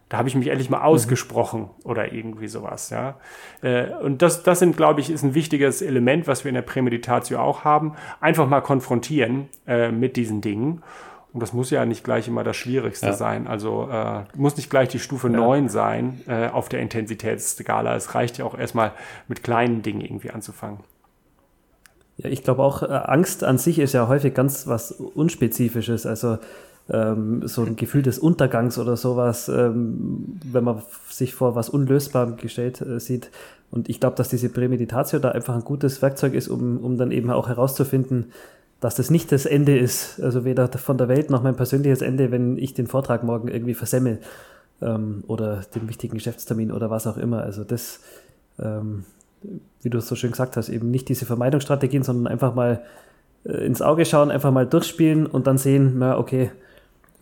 Da 0.09 0.19
habe 0.19 0.29
ich 0.29 0.37
mich 0.37 0.47
endlich 0.47 0.71
mal 0.71 0.79
mhm. 0.79 0.85
ausgesprochen 0.85 1.63
mhm. 1.63 1.91
oder 1.91 2.13
irgendwie 2.13 2.47
sowas, 2.47 2.91
ja. 2.91 3.17
Äh, 3.63 3.89
und 4.03 4.23
das, 4.23 4.45
das 4.45 4.61
sind, 4.61 4.77
glaube 4.77 5.01
ich, 5.01 5.11
ist 5.11 5.25
ein 5.25 5.35
wichtiges 5.35 5.83
Element, 5.83 6.29
was 6.29 6.45
wir 6.45 6.51
in 6.51 6.55
der 6.55 6.63
Prämeditatio 6.63 7.41
auch 7.41 7.65
haben. 7.65 7.95
Einfach 8.21 8.49
mal 8.49 8.61
konfrontieren 8.61 9.49
äh, 9.67 9.91
mit 9.91 10.17
diesen 10.17 10.41
Dingen. 10.41 10.83
Und 11.37 11.41
das 11.41 11.53
muss 11.53 11.69
ja 11.69 11.85
nicht 11.85 12.03
gleich 12.03 12.29
immer 12.29 12.45
das 12.45 12.57
Schwierigste 12.57 13.09
ja. 13.09 13.13
sein. 13.13 13.47
Also 13.47 13.91
äh, 13.93 14.23
muss 14.37 14.57
nicht 14.57 14.71
gleich 14.71 14.89
die 14.89 14.99
Stufe 14.99 15.29
ja. 15.29 15.37
9 15.37 15.69
sein 15.69 16.23
äh, 16.27 16.49
auf 16.49 16.71
der 16.71 16.81
Intensitätsskala. 16.81 17.95
Es 17.95 18.15
reicht 18.15 18.39
ja 18.39 18.47
auch 18.47 18.57
erstmal 18.57 18.93
mit 19.29 19.43
kleinen 19.43 19.83
Dingen 19.83 20.01
irgendwie 20.01 20.31
anzufangen. 20.31 20.79
Ja, 22.17 22.31
ich 22.31 22.43
glaube 22.43 22.63
auch, 22.63 22.83
äh, 22.83 22.87
Angst 22.87 23.45
an 23.45 23.59
sich 23.59 23.79
ist 23.79 23.93
ja 23.93 24.09
häufig 24.09 24.33
ganz 24.33 24.67
was 24.67 24.93
Unspezifisches. 24.93 26.07
Also 26.07 26.39
ähm, 26.89 27.47
so 27.47 27.65
ein 27.65 27.77
Gefühl 27.77 28.01
des 28.01 28.19
Untergangs 28.19 28.79
oder 28.79 28.97
sowas, 28.97 29.51
ähm, 29.51 30.41
wenn 30.43 30.65
man 30.65 30.81
sich 31.11 31.35
vor 31.35 31.55
was 31.55 31.69
Unlösbarem 31.69 32.39
gestellt 32.39 32.81
äh, 32.81 32.99
sieht. 32.99 33.31
Und 33.71 33.91
ich 33.91 34.01
glaube, 34.01 34.17
dass 34.17 34.31
diese 34.31 34.49
Prämeditatio 34.49 35.19
da 35.19 35.33
einfach 35.33 35.55
ein 35.55 35.65
gutes 35.65 36.01
Werkzeug 36.01 36.33
ist, 36.33 36.49
um, 36.49 36.79
um 36.79 36.97
dann 36.97 37.11
eben 37.11 37.31
auch 37.31 37.49
herauszufinden, 37.49 38.33
dass 38.81 38.97
das 38.97 39.11
nicht 39.11 39.33
das 39.33 39.47
Ende 39.47 39.79
ist, 39.79 40.21
also 40.21 40.45
weder 40.45 40.69
von 40.69 40.99
der 40.99 41.09
Welt 41.09 41.31
noch 41.31 41.43
mein 41.43 41.57
persönliches 41.57 42.03
Ende, 42.03 42.31
wenn 42.31 42.59
ich 42.59 42.75
den 42.75 42.87
Vortrag 42.87 43.25
morgen 43.25 43.49
irgendwie 43.49 43.75
versemmel 43.75 44.21
ähm, 44.83 45.25
oder 45.27 45.63
den 45.75 45.89
wichtigen 45.89 46.15
Geschäftstermin 46.15 46.71
oder 46.71 46.91
was 46.91 47.07
auch 47.07 47.17
immer. 47.17 47.43
Also 47.43 47.65
das, 47.65 48.01
ähm, 48.59 49.05
wie 49.83 49.91
du 49.91 49.99
es 49.99 50.09
so 50.09 50.15
schön 50.15 50.33
gesagt 50.33 50.57
hast, 50.57 50.69
eben 50.69 50.91
nicht 50.91 51.09
diese 51.09 51.25
Vermeidungsstrategien, 51.25 52.03
sondern 52.03 52.27
einfach 52.27 52.55
mal 52.55 52.83
äh, 53.45 53.65
ins 53.65 53.81
Auge 53.81 54.05
schauen, 54.05 54.31
einfach 54.31 54.53
mal 54.53 54.67
durchspielen 54.67 55.27
und 55.27 55.47
dann 55.47 55.57
sehen, 55.57 55.95
na 55.99 56.19
okay, 56.19 56.51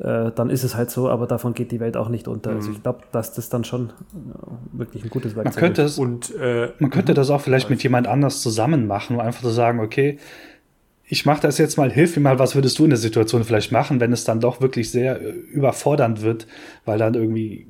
äh, 0.00 0.32
dann 0.34 0.50
ist 0.50 0.64
es 0.64 0.74
halt 0.74 0.90
so, 0.90 1.08
aber 1.08 1.28
davon 1.28 1.54
geht 1.54 1.70
die 1.70 1.78
Welt 1.78 1.96
auch 1.96 2.08
nicht 2.08 2.26
unter. 2.26 2.50
Also 2.50 2.54
mhm. 2.54 2.66
Also 2.66 2.72
ich 2.72 2.82
glaube, 2.82 2.98
dass 3.12 3.32
das 3.32 3.48
dann 3.48 3.62
schon 3.62 3.90
äh, 3.90 3.92
wirklich 4.72 5.04
ein 5.04 5.10
gutes 5.10 5.36
Werkzeug 5.36 5.54
man 5.54 5.60
könnte 5.60 5.82
ist. 5.82 5.92
Es, 5.92 5.98
und, 5.98 6.34
äh, 6.34 6.72
man 6.80 6.90
könnte 6.90 7.12
mhm. 7.12 7.16
das 7.16 7.30
auch 7.30 7.40
vielleicht 7.40 7.70
mit 7.70 7.82
jemand 7.84 8.08
anders 8.08 8.42
zusammen 8.42 8.88
machen, 8.88 9.16
um 9.16 9.20
einfach 9.20 9.42
zu 9.42 9.50
sagen, 9.50 9.78
okay, 9.78 10.18
ich 11.06 11.26
mache 11.26 11.42
das 11.42 11.58
jetzt 11.58 11.76
mal, 11.76 11.92
hilf 11.92 12.16
mir 12.16 12.22
mal, 12.22 12.38
was 12.38 12.54
würdest 12.54 12.78
du 12.78 12.84
in 12.84 12.90
der 12.90 12.98
Situation 12.98 13.44
vielleicht 13.44 13.72
machen, 13.72 14.00
wenn 14.00 14.12
es 14.12 14.24
dann 14.24 14.40
doch 14.40 14.60
wirklich 14.60 14.90
sehr 14.90 15.20
äh, 15.20 15.30
überfordernd 15.30 16.22
wird, 16.22 16.46
weil 16.84 16.98
dann 16.98 17.14
irgendwie 17.14 17.66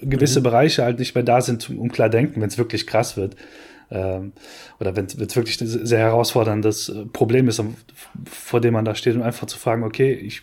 gewisse 0.00 0.40
mhm. 0.40 0.44
Bereiche 0.44 0.82
halt 0.82 0.98
nicht 0.98 1.14
mehr 1.14 1.24
da 1.24 1.40
sind, 1.40 1.68
um 1.70 1.90
klar 1.90 2.08
denken, 2.08 2.40
wenn 2.40 2.48
es 2.48 2.58
wirklich 2.58 2.86
krass 2.86 3.16
wird. 3.16 3.36
Ähm, 3.90 4.32
oder 4.78 4.96
wenn 4.96 5.06
es 5.06 5.36
wirklich 5.36 5.60
ein 5.60 5.66
sehr 5.66 5.98
herausforderndes 5.98 6.88
äh, 6.88 7.06
Problem 7.06 7.48
ist, 7.48 7.62
vor 8.24 8.60
dem 8.60 8.74
man 8.74 8.84
da 8.84 8.94
steht, 8.94 9.16
um 9.16 9.22
einfach 9.22 9.46
zu 9.46 9.58
fragen, 9.58 9.82
okay, 9.82 10.12
ich 10.12 10.42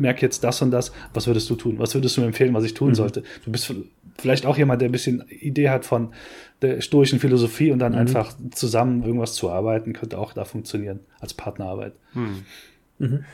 merke 0.00 0.22
jetzt 0.22 0.42
das 0.44 0.62
und 0.62 0.70
das, 0.70 0.92
was 1.14 1.26
würdest 1.26 1.48
du 1.50 1.54
tun? 1.54 1.78
Was 1.78 1.94
würdest 1.94 2.16
du 2.16 2.22
mir 2.22 2.28
empfehlen, 2.28 2.54
was 2.54 2.64
ich 2.64 2.74
tun 2.74 2.90
mhm. 2.90 2.94
sollte? 2.94 3.22
Du 3.44 3.50
bist 3.50 3.72
vielleicht 4.18 4.46
auch 4.46 4.56
jemand, 4.58 4.80
der 4.80 4.88
ein 4.88 4.92
bisschen 4.92 5.24
Idee 5.28 5.70
hat 5.70 5.84
von 5.84 6.12
der 6.62 6.80
stoischen 6.80 7.20
Philosophie 7.20 7.70
und 7.70 7.78
dann 7.78 7.92
mhm. 7.92 7.98
einfach 7.98 8.34
zusammen 8.50 9.02
irgendwas 9.02 9.34
zu 9.34 9.50
arbeiten, 9.50 9.92
könnte 9.92 10.18
auch 10.18 10.32
da 10.32 10.44
funktionieren 10.44 11.00
als 11.20 11.34
Partnerarbeit. 11.34 11.94
Mhm. 12.98 13.24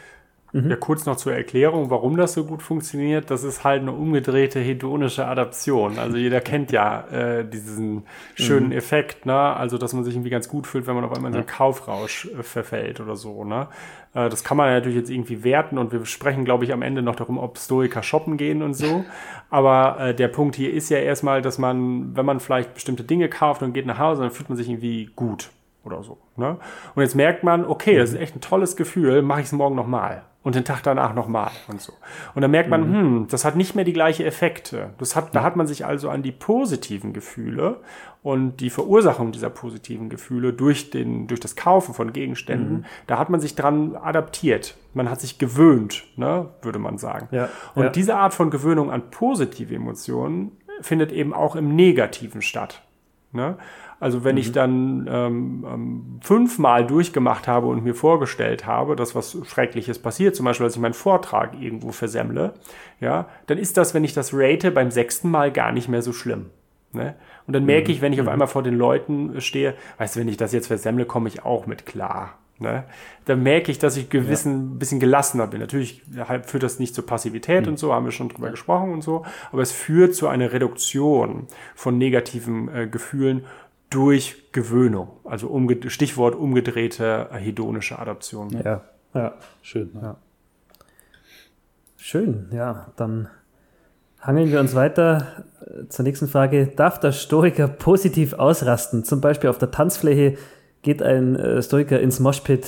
Mhm. 0.56 0.66
Mhm. 0.66 0.70
Ja, 0.70 0.76
kurz 0.76 1.06
noch 1.06 1.16
zur 1.16 1.34
Erklärung, 1.34 1.90
warum 1.90 2.16
das 2.16 2.32
so 2.32 2.44
gut 2.44 2.62
funktioniert. 2.62 3.30
Das 3.30 3.44
ist 3.44 3.64
halt 3.64 3.82
eine 3.82 3.92
umgedrehte 3.92 4.58
hedonische 4.58 5.26
Adaption. 5.26 5.98
Also 5.98 6.16
jeder 6.16 6.40
kennt 6.40 6.72
ja 6.72 7.06
äh, 7.08 7.44
diesen 7.44 8.04
schönen 8.34 8.68
mhm. 8.68 8.72
Effekt, 8.72 9.26
ne? 9.26 9.34
Also 9.34 9.78
dass 9.78 9.92
man 9.92 10.04
sich 10.04 10.14
irgendwie 10.14 10.30
ganz 10.30 10.48
gut 10.48 10.66
fühlt, 10.66 10.86
wenn 10.86 10.94
man 10.94 11.04
auf 11.04 11.12
einmal 11.12 11.28
in 11.28 11.34
so 11.34 11.38
einen 11.40 11.46
Kaufrausch 11.46 12.26
äh, 12.26 12.42
verfällt 12.42 13.00
oder 13.00 13.16
so, 13.16 13.44
ne? 13.44 13.68
Äh, 14.14 14.28
das 14.28 14.44
kann 14.44 14.56
man 14.56 14.70
natürlich 14.70 14.96
jetzt 14.96 15.10
irgendwie 15.10 15.44
werten 15.44 15.78
und 15.78 15.92
wir 15.92 16.04
sprechen, 16.06 16.44
glaube 16.44 16.64
ich, 16.64 16.72
am 16.72 16.82
Ende 16.82 17.02
noch 17.02 17.16
darum, 17.16 17.38
ob 17.38 17.58
Stoiker 17.58 18.02
shoppen 18.02 18.36
gehen 18.36 18.62
und 18.62 18.74
so. 18.74 19.04
Aber 19.50 20.00
äh, 20.00 20.14
der 20.14 20.28
Punkt 20.28 20.56
hier 20.56 20.72
ist 20.72 20.88
ja 20.88 20.98
erstmal, 20.98 21.42
dass 21.42 21.58
man, 21.58 22.16
wenn 22.16 22.26
man 22.26 22.40
vielleicht 22.40 22.74
bestimmte 22.74 23.04
Dinge 23.04 23.28
kauft 23.28 23.62
und 23.62 23.74
geht 23.74 23.86
nach 23.86 23.98
Hause, 23.98 24.22
dann 24.22 24.30
fühlt 24.30 24.48
man 24.48 24.56
sich 24.56 24.68
irgendwie 24.68 25.10
gut 25.14 25.50
oder 25.84 26.02
so. 26.02 26.18
Ne? 26.36 26.56
Und 26.94 27.02
jetzt 27.02 27.14
merkt 27.14 27.44
man, 27.44 27.64
okay, 27.64 27.96
das 27.96 28.10
ist 28.10 28.18
echt 28.18 28.34
ein 28.34 28.40
tolles 28.40 28.76
Gefühl, 28.76 29.22
mache 29.22 29.40
ich 29.40 29.46
es 29.46 29.52
morgen 29.52 29.76
nochmal 29.76 30.24
und 30.46 30.54
den 30.54 30.64
Tag 30.64 30.84
danach 30.84 31.12
nochmal 31.12 31.50
und 31.66 31.80
so. 31.80 31.92
Und 32.36 32.42
dann 32.42 32.52
merkt 32.52 32.70
man, 32.70 32.88
mhm. 32.88 32.94
hm, 32.94 33.26
das 33.28 33.44
hat 33.44 33.56
nicht 33.56 33.74
mehr 33.74 33.84
die 33.84 33.92
gleiche 33.92 34.24
Effekte. 34.24 34.90
Das 34.96 35.16
hat, 35.16 35.34
da 35.34 35.42
hat 35.42 35.56
man 35.56 35.66
sich 35.66 35.84
also 35.84 36.08
an 36.08 36.22
die 36.22 36.30
positiven 36.30 37.12
Gefühle 37.12 37.80
und 38.22 38.58
die 38.58 38.70
Verursachung 38.70 39.32
dieser 39.32 39.50
positiven 39.50 40.08
Gefühle 40.08 40.52
durch 40.52 40.90
den, 40.90 41.26
durch 41.26 41.40
das 41.40 41.56
Kaufen 41.56 41.94
von 41.94 42.12
Gegenständen, 42.12 42.76
mhm. 42.76 42.84
da 43.08 43.18
hat 43.18 43.28
man 43.28 43.40
sich 43.40 43.56
dran 43.56 43.96
adaptiert. 43.96 44.76
Man 44.94 45.10
hat 45.10 45.20
sich 45.20 45.38
gewöhnt, 45.38 46.04
ne, 46.14 46.46
würde 46.62 46.78
man 46.78 46.96
sagen. 46.96 47.26
Ja, 47.32 47.48
und 47.74 47.82
ja. 47.82 47.90
diese 47.90 48.14
Art 48.14 48.32
von 48.32 48.50
Gewöhnung 48.50 48.92
an 48.92 49.10
positive 49.10 49.74
Emotionen 49.74 50.52
findet 50.80 51.10
eben 51.10 51.34
auch 51.34 51.56
im 51.56 51.74
Negativen 51.74 52.40
statt. 52.40 52.85
Ne? 53.36 53.56
Also 53.98 54.24
wenn 54.24 54.34
mhm. 54.34 54.40
ich 54.40 54.52
dann 54.52 55.08
ähm, 55.10 55.66
ähm, 55.66 56.18
fünfmal 56.20 56.86
durchgemacht 56.86 57.48
habe 57.48 57.68
und 57.68 57.84
mir 57.84 57.94
vorgestellt 57.94 58.66
habe, 58.66 58.96
dass 58.96 59.14
was 59.14 59.38
Schreckliches 59.46 59.98
passiert, 59.98 60.36
zum 60.36 60.44
Beispiel, 60.44 60.66
dass 60.66 60.74
ich 60.74 60.80
meinen 60.80 60.94
Vortrag 60.94 61.54
irgendwo 61.60 61.92
versemmle, 61.92 62.54
ja, 63.00 63.28
dann 63.46 63.58
ist 63.58 63.76
das, 63.76 63.94
wenn 63.94 64.04
ich 64.04 64.12
das 64.12 64.32
rate, 64.34 64.70
beim 64.70 64.90
sechsten 64.90 65.30
Mal 65.30 65.50
gar 65.50 65.72
nicht 65.72 65.88
mehr 65.88 66.02
so 66.02 66.12
schlimm. 66.12 66.46
Ne? 66.92 67.14
Und 67.46 67.54
dann 67.54 67.64
merke 67.64 67.92
ich, 67.92 68.02
wenn 68.02 68.12
ich 68.12 68.20
auf 68.20 68.26
mhm. 68.26 68.32
einmal 68.32 68.48
vor 68.48 68.62
den 68.62 68.74
Leuten 68.74 69.40
stehe, 69.40 69.74
weißt 69.98 70.16
du, 70.16 70.20
wenn 70.20 70.28
ich 70.28 70.36
das 70.36 70.52
jetzt 70.52 70.66
versemmle, 70.66 71.06
komme 71.06 71.28
ich 71.28 71.44
auch 71.44 71.66
mit 71.66 71.86
klar. 71.86 72.38
Ne? 72.58 72.84
Dann 73.26 73.42
merke 73.42 73.70
ich, 73.70 73.78
dass 73.78 73.96
ich 73.96 74.08
gewissen 74.08 74.70
ja. 74.72 74.78
bisschen 74.78 75.00
gelassener 75.00 75.46
bin. 75.46 75.60
Natürlich 75.60 76.02
führt 76.44 76.62
das 76.62 76.78
nicht 76.78 76.94
zur 76.94 77.04
Passivität 77.06 77.64
mhm. 77.64 77.72
und 77.72 77.78
so, 77.78 77.92
haben 77.92 78.06
wir 78.06 78.12
schon 78.12 78.30
drüber 78.30 78.50
gesprochen 78.50 78.92
und 78.92 79.02
so, 79.02 79.24
aber 79.52 79.62
es 79.62 79.72
führt 79.72 80.14
zu 80.14 80.28
einer 80.28 80.52
Reduktion 80.52 81.48
von 81.74 81.98
negativen 81.98 82.68
äh, 82.74 82.86
Gefühlen 82.86 83.44
durch 83.90 84.50
Gewöhnung. 84.52 85.08
Also 85.24 85.48
umge 85.48 85.90
Stichwort 85.90 86.34
umgedrehte 86.34 87.28
hedonische 87.32 87.98
Adaption. 87.98 88.50
Ja, 88.50 88.82
ja. 89.14 89.34
Schön. 89.62 89.90
Ne? 89.92 90.00
Ja. 90.02 90.16
Schön, 91.96 92.48
ja. 92.52 92.86
Dann 92.96 93.28
hangeln 94.20 94.50
wir 94.50 94.60
uns 94.60 94.74
weiter 94.74 95.44
äh, 95.60 95.88
zur 95.88 96.04
nächsten 96.04 96.28
Frage. 96.28 96.68
Darf 96.68 97.00
der 97.00 97.12
Stoiker 97.12 97.68
positiv 97.68 98.34
ausrasten? 98.34 99.04
Zum 99.04 99.20
Beispiel 99.20 99.50
auf 99.50 99.58
der 99.58 99.70
Tanzfläche 99.70 100.36
geht 100.86 101.02
ein 101.02 101.34
äh, 101.34 101.60
Stoiker 101.62 101.98
ins 101.98 102.20
Moshpit 102.20 102.64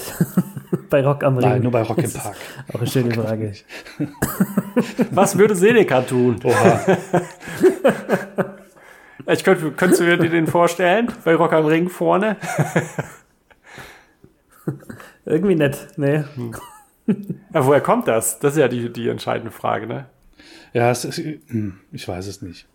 bei 0.91 1.05
Rock 1.05 1.23
am 1.23 1.39
Ring? 1.39 1.49
Nein, 1.49 1.63
nur 1.63 1.71
bei 1.71 1.83
Rock 1.83 1.99
im 1.99 2.13
Park. 2.13 2.35
Auch 2.75 2.81
eine 2.81 2.87
schöne 2.89 3.15
Frage. 3.15 3.53
Was 5.13 5.39
würde 5.39 5.55
Seneca 5.55 6.03
tun? 6.03 6.41
Oha. 6.43 6.81
Ich 9.29 9.45
könnte, 9.45 9.71
könntest 9.71 10.01
du 10.01 10.17
dir 10.17 10.31
den 10.31 10.49
vorstellen? 10.49 11.13
Bei 11.25 11.37
Rock 11.37 11.53
am 11.53 11.67
Ring 11.67 11.89
vorne? 11.89 12.37
Irgendwie 15.25 15.55
nett, 15.55 15.89
nee. 15.97 16.25
Hm. 16.35 16.55
Ja, 17.55 17.65
woher 17.65 17.81
kommt 17.81 18.09
das? 18.09 18.41
Das 18.41 18.55
ist 18.55 18.59
ja 18.59 18.67
die, 18.67 18.93
die 18.93 19.09
entscheidende 19.09 19.53
Frage, 19.53 19.87
ne? 19.87 20.07
Ja, 20.73 20.91
ist, 20.91 21.05
hm, 21.05 21.79
ich 21.93 22.09
weiß 22.09 22.27
es 22.27 22.43
nicht. 22.43 22.67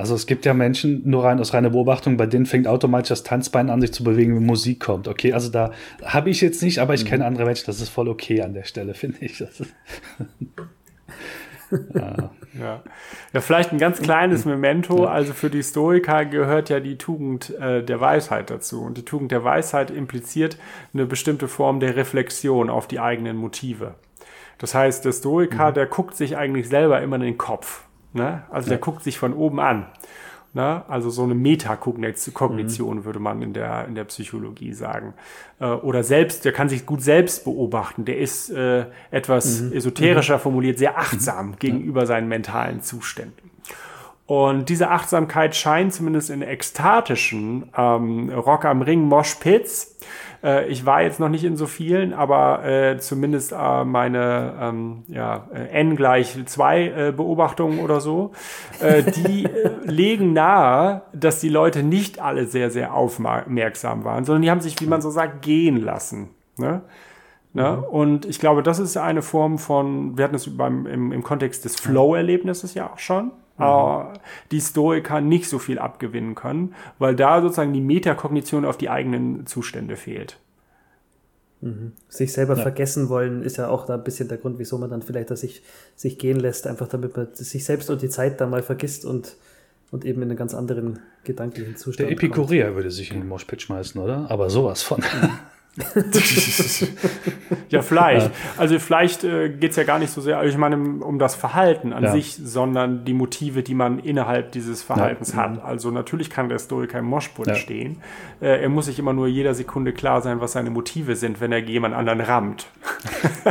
Also 0.00 0.14
es 0.14 0.26
gibt 0.26 0.46
ja 0.46 0.54
Menschen, 0.54 1.02
nur 1.04 1.24
rein 1.24 1.38
aus 1.40 1.52
reiner 1.52 1.68
Beobachtung, 1.68 2.16
bei 2.16 2.24
denen 2.24 2.46
fängt 2.46 2.66
automatisch 2.66 3.10
das 3.10 3.22
Tanzbein 3.22 3.68
an, 3.68 3.82
sich 3.82 3.92
zu 3.92 4.02
bewegen, 4.02 4.34
wenn 4.34 4.46
Musik 4.46 4.80
kommt. 4.80 5.08
Okay, 5.08 5.34
also 5.34 5.50
da 5.50 5.72
habe 6.02 6.30
ich 6.30 6.40
jetzt 6.40 6.62
nicht, 6.62 6.78
aber 6.78 6.94
ich 6.94 7.04
mhm. 7.04 7.08
kenne 7.08 7.26
andere 7.26 7.44
Menschen, 7.44 7.66
das 7.66 7.82
ist 7.82 7.90
voll 7.90 8.08
okay 8.08 8.40
an 8.40 8.54
der 8.54 8.64
Stelle, 8.64 8.94
finde 9.00 9.18
ich. 9.20 9.40
ja. 11.94 12.30
Ja. 12.58 12.82
ja, 13.32 13.40
vielleicht 13.40 13.72
ein 13.72 13.78
ganz 13.78 14.00
kleines 14.00 14.46
Memento. 14.46 15.04
Also 15.04 15.34
für 15.34 15.50
die 15.50 15.62
Stoiker 15.62 16.24
gehört 16.24 16.70
ja 16.70 16.80
die 16.80 16.96
Tugend 16.96 17.50
äh, 17.60 17.84
der 17.84 18.00
Weisheit 18.00 18.48
dazu. 18.48 18.82
Und 18.82 18.96
die 18.96 19.04
Tugend 19.04 19.30
der 19.32 19.44
Weisheit 19.44 19.90
impliziert 19.90 20.56
eine 20.94 21.04
bestimmte 21.04 21.46
Form 21.46 21.78
der 21.78 21.94
Reflexion 21.94 22.70
auf 22.70 22.88
die 22.88 23.00
eigenen 23.00 23.36
Motive. 23.36 23.96
Das 24.56 24.74
heißt, 24.74 25.04
der 25.04 25.12
Stoiker, 25.12 25.70
mhm. 25.70 25.74
der 25.74 25.86
guckt 25.86 26.16
sich 26.16 26.38
eigentlich 26.38 26.68
selber 26.70 27.02
immer 27.02 27.16
in 27.16 27.22
den 27.22 27.38
Kopf. 27.38 27.84
Ne? 28.12 28.42
Also 28.50 28.66
ja. 28.66 28.70
der 28.70 28.78
guckt 28.78 29.02
sich 29.02 29.18
von 29.18 29.34
oben 29.34 29.60
an. 29.60 29.86
Ne? 30.52 30.82
Also 30.88 31.10
so 31.10 31.22
eine 31.22 31.34
Metakognition 31.34 32.96
mhm. 32.98 33.04
würde 33.04 33.20
man 33.20 33.40
in 33.40 33.52
der, 33.52 33.86
in 33.86 33.94
der 33.94 34.04
Psychologie 34.04 34.72
sagen. 34.72 35.14
Äh, 35.60 35.66
oder 35.66 36.02
selbst, 36.02 36.44
der 36.44 36.52
kann 36.52 36.68
sich 36.68 36.86
gut 36.86 37.02
selbst 37.02 37.44
beobachten. 37.44 38.04
Der 38.04 38.18
ist 38.18 38.50
äh, 38.50 38.86
etwas 39.10 39.60
mhm. 39.60 39.72
esoterischer 39.72 40.38
mhm. 40.38 40.40
formuliert, 40.40 40.78
sehr 40.78 40.98
achtsam 40.98 41.50
mhm. 41.50 41.56
gegenüber 41.56 42.06
seinen 42.06 42.28
mentalen 42.28 42.82
Zuständen. 42.82 43.49
Und 44.30 44.68
diese 44.68 44.90
Achtsamkeit 44.90 45.56
scheint 45.56 45.92
zumindest 45.92 46.30
in 46.30 46.40
ekstatischen 46.40 47.68
ähm, 47.76 48.30
Rock 48.30 48.64
am 48.64 48.80
Ring 48.80 49.00
Moshpits 49.02 49.98
äh, 50.44 50.68
ich 50.68 50.86
war 50.86 51.02
jetzt 51.02 51.18
noch 51.18 51.28
nicht 51.28 51.42
in 51.42 51.56
so 51.56 51.66
vielen, 51.66 52.12
aber 52.12 52.64
äh, 52.64 52.98
zumindest 52.98 53.50
äh, 53.50 53.84
meine 53.84 54.54
ähm, 54.60 55.02
ja, 55.08 55.48
äh, 55.52 55.80
n 55.80 55.96
gleich 55.96 56.38
2 56.46 56.80
äh, 56.80 57.12
Beobachtungen 57.12 57.80
oder 57.80 58.00
so, 58.00 58.30
äh, 58.80 59.02
die 59.02 59.48
legen 59.84 60.32
nahe, 60.32 61.02
dass 61.12 61.40
die 61.40 61.48
Leute 61.48 61.82
nicht 61.82 62.20
alle 62.20 62.46
sehr, 62.46 62.70
sehr 62.70 62.94
aufmerksam 62.94 64.04
waren, 64.04 64.24
sondern 64.24 64.42
die 64.42 64.50
haben 64.52 64.60
sich, 64.60 64.80
wie 64.80 64.86
man 64.86 65.02
so 65.02 65.10
sagt, 65.10 65.42
gehen 65.42 65.76
lassen. 65.82 66.28
Ne? 66.56 66.82
Ne? 67.52 67.78
Mhm. 67.78 67.84
Und 67.84 68.26
ich 68.26 68.38
glaube, 68.38 68.62
das 68.62 68.78
ist 68.78 68.96
eine 68.96 69.22
Form 69.22 69.58
von, 69.58 70.16
wir 70.16 70.24
hatten 70.24 70.36
es 70.36 70.56
beim, 70.56 70.86
im, 70.86 71.12
im 71.12 71.22
Kontext 71.24 71.64
des 71.64 71.76
Flow-Erlebnisses 71.76 72.74
ja 72.74 72.90
auch 72.92 72.98
schon, 72.98 73.32
mhm. 73.60 74.14
äh, 74.14 74.18
die 74.50 74.60
Stoiker 74.60 75.20
nicht 75.20 75.48
so 75.48 75.58
viel 75.58 75.78
abgewinnen 75.78 76.34
können, 76.34 76.74
weil 76.98 77.14
da 77.14 77.40
sozusagen 77.40 77.72
die 77.72 77.80
Metakognition 77.80 78.64
auf 78.64 78.76
die 78.76 78.90
eigenen 78.90 79.46
Zustände 79.46 79.96
fehlt. 79.96 80.38
Mhm. 81.60 81.92
Sich 82.08 82.32
selber 82.32 82.56
ja. 82.56 82.62
vergessen 82.62 83.08
wollen, 83.08 83.42
ist 83.42 83.58
ja 83.58 83.68
auch 83.68 83.86
da 83.86 83.94
ein 83.94 84.04
bisschen 84.04 84.28
der 84.28 84.38
Grund, 84.38 84.58
wieso 84.58 84.78
man 84.78 84.90
dann 84.90 85.02
vielleicht 85.02 85.30
dass 85.30 85.42
sich, 85.42 85.62
sich 85.94 86.18
gehen 86.18 86.40
lässt, 86.40 86.66
einfach 86.66 86.88
damit 86.88 87.16
man 87.16 87.28
sich 87.34 87.64
selbst 87.64 87.90
und 87.90 88.02
die 88.02 88.08
Zeit 88.08 88.40
da 88.40 88.46
mal 88.46 88.62
vergisst 88.62 89.04
und, 89.04 89.36
und 89.90 90.04
eben 90.04 90.22
in 90.22 90.30
einen 90.30 90.38
ganz 90.38 90.54
anderen 90.54 91.00
gedanklichen 91.24 91.76
Zustand. 91.76 92.08
Der 92.08 92.16
Epikureer 92.16 92.74
würde 92.74 92.90
sich 92.90 93.10
in 93.10 93.20
den 93.20 93.28
Moshpit 93.28 93.60
schmeißen, 93.60 94.00
oder? 94.00 94.30
Aber 94.30 94.48
sowas 94.48 94.82
von. 94.82 95.02
ja, 97.68 97.82
vielleicht. 97.82 98.26
Ja. 98.26 98.32
Also 98.56 98.78
vielleicht 98.78 99.24
äh, 99.24 99.48
geht 99.48 99.70
es 99.70 99.76
ja 99.76 99.84
gar 99.84 99.98
nicht 99.98 100.10
so 100.10 100.20
sehr, 100.20 100.38
also 100.38 100.50
ich 100.50 100.58
meine, 100.58 100.76
um 100.76 101.18
das 101.18 101.34
Verhalten 101.34 101.92
an 101.92 102.04
ja. 102.04 102.12
sich, 102.12 102.36
sondern 102.36 103.04
die 103.04 103.14
Motive, 103.14 103.62
die 103.62 103.74
man 103.74 103.98
innerhalb 103.98 104.52
dieses 104.52 104.82
Verhaltens 104.82 105.32
ja. 105.32 105.38
hat. 105.38 105.52
Mhm. 105.54 105.60
Also 105.60 105.90
natürlich 105.90 106.30
kann 106.30 106.48
der 106.48 106.58
Stoiker 106.58 106.98
im 106.98 107.06
Moschput 107.06 107.56
stehen. 107.56 108.00
Äh, 108.40 108.62
er 108.62 108.68
muss 108.68 108.86
sich 108.86 108.98
immer 108.98 109.12
nur 109.12 109.26
jeder 109.26 109.54
Sekunde 109.54 109.92
klar 109.92 110.22
sein, 110.22 110.40
was 110.40 110.52
seine 110.52 110.70
Motive 110.70 111.16
sind, 111.16 111.40
wenn 111.40 111.52
er 111.52 111.58
jemand 111.58 111.94
anderen 111.94 112.20
rammt. 112.20 112.66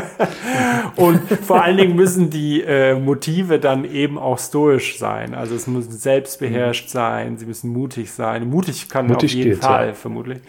Und 0.95 1.19
vor 1.43 1.63
allen 1.63 1.77
Dingen 1.77 1.95
müssen 1.95 2.29
die 2.29 2.61
äh, 2.61 2.95
Motive 2.95 3.59
dann 3.59 3.85
eben 3.85 4.17
auch 4.17 4.39
stoisch 4.39 4.97
sein. 4.97 5.33
Also 5.33 5.55
es 5.55 5.67
müssen 5.67 5.91
selbstbeherrscht 5.91 6.87
mhm. 6.87 6.91
sein, 6.91 7.37
sie 7.37 7.45
müssen 7.45 7.71
mutig 7.71 8.11
sein. 8.11 8.49
Mutig 8.49 8.89
kann 8.89 9.07
mutig 9.07 9.31
auf 9.31 9.35
jeden 9.35 9.51
geht, 9.51 9.63
Fall, 9.63 9.93
vermutlich. 9.93 10.39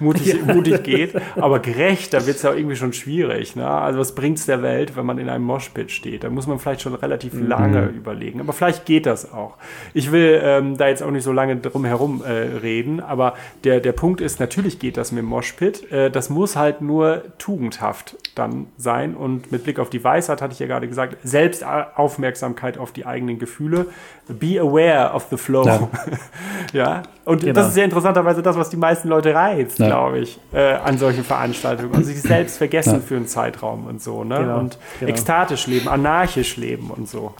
Mutig, 0.00 0.44
mutig 0.46 0.82
geht. 0.82 1.14
Aber 1.36 1.60
gerecht, 1.60 2.14
da 2.14 2.26
wird 2.26 2.36
es 2.36 2.42
ja 2.42 2.52
irgendwie 2.52 2.76
schon 2.76 2.92
schwierig. 2.98 3.56
Ne? 3.56 3.66
Also 3.66 3.98
was 3.98 4.14
bringt 4.14 4.38
es 4.38 4.46
der 4.46 4.62
Welt, 4.62 4.96
wenn 4.96 5.06
man 5.06 5.18
in 5.18 5.28
einem 5.28 5.44
Moshpit 5.44 5.90
steht? 5.90 6.24
Da 6.24 6.30
muss 6.30 6.46
man 6.46 6.58
vielleicht 6.58 6.82
schon 6.82 6.94
relativ 6.94 7.34
mhm. 7.34 7.46
lange 7.46 7.86
überlegen. 7.86 8.40
Aber 8.40 8.52
vielleicht 8.52 8.86
geht 8.86 9.06
das 9.06 9.32
auch. 9.32 9.56
Ich 9.94 10.12
will 10.12 10.40
ähm, 10.42 10.76
da 10.76 10.88
jetzt 10.88 11.02
auch 11.02 11.10
nicht 11.10 11.24
so 11.24 11.32
lange 11.32 11.56
drum 11.56 11.84
herum 11.84 12.22
äh, 12.22 12.30
reden, 12.30 13.00
aber 13.00 13.34
der, 13.64 13.80
der 13.80 13.92
Punkt 13.92 14.20
ist, 14.20 14.40
natürlich 14.40 14.78
geht 14.78 14.96
das 14.96 15.12
mit 15.12 15.22
dem 15.22 15.28
Moshpit. 15.28 15.90
Äh, 15.90 16.10
das 16.10 16.30
muss 16.30 16.56
halt 16.56 16.80
nur 16.80 17.22
tugendhaft 17.38 18.16
dann 18.34 18.66
sein. 18.76 19.14
Und 19.14 19.52
mit 19.52 19.64
Blick 19.64 19.78
auf 19.78 19.90
die 19.90 20.02
Weisheit 20.02 20.42
hatte 20.42 20.52
ich 20.52 20.58
ja 20.58 20.66
gerade 20.66 20.88
gesagt, 20.88 21.16
Selbstaufmerksamkeit 21.22 22.78
auf 22.78 22.92
die 22.92 23.06
eigenen 23.06 23.38
Gefühle. 23.38 23.86
Be 24.28 24.60
aware 24.60 25.12
of 25.14 25.26
the 25.30 25.36
flow. 25.36 25.64
Ja. 25.66 25.88
ja? 26.72 27.02
Und 27.24 27.40
genau. 27.40 27.54
das 27.54 27.68
ist 27.68 27.76
ja 27.76 27.84
interessanterweise 27.84 28.42
das, 28.42 28.56
was 28.56 28.70
die 28.70 28.76
meisten 28.76 29.08
Leute 29.08 29.34
reizt, 29.34 29.78
ja. 29.78 29.86
glaube 29.86 30.18
ich, 30.20 30.38
äh, 30.52 30.74
an 30.74 30.98
solchen 30.98 31.24
Veranstaltungen. 31.24 31.94
Also 31.94 32.06
sich 32.08 32.20
selbst 32.20 32.58
vergessen 32.58 32.94
ja. 32.94 33.00
für 33.00 33.16
einen 33.16 33.26
Zeitraum 33.26 33.86
und 33.86 34.02
so, 34.02 34.24
ne? 34.24 34.38
Genau. 34.38 34.58
Und 34.58 34.78
genau. 34.98 35.10
ekstatisch 35.10 35.66
leben, 35.66 35.88
anarchisch 35.88 36.56
leben 36.56 36.90
und 36.90 37.08
so. 37.08 37.34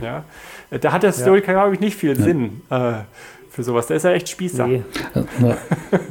Ja? 0.00 0.24
Da 0.70 0.92
hat 0.92 1.02
der 1.02 1.12
Stoiker, 1.12 1.52
glaube 1.52 1.74
ich, 1.74 1.80
nicht 1.80 1.96
viel 1.96 2.16
Sinn. 2.16 2.62
Äh, 2.70 2.92
für 3.54 3.62
sowas. 3.62 3.86
Der 3.86 3.96
ist 3.96 4.02
ja 4.02 4.10
echt 4.10 4.28
Spießer. 4.28 4.66
Nee. 4.66 4.82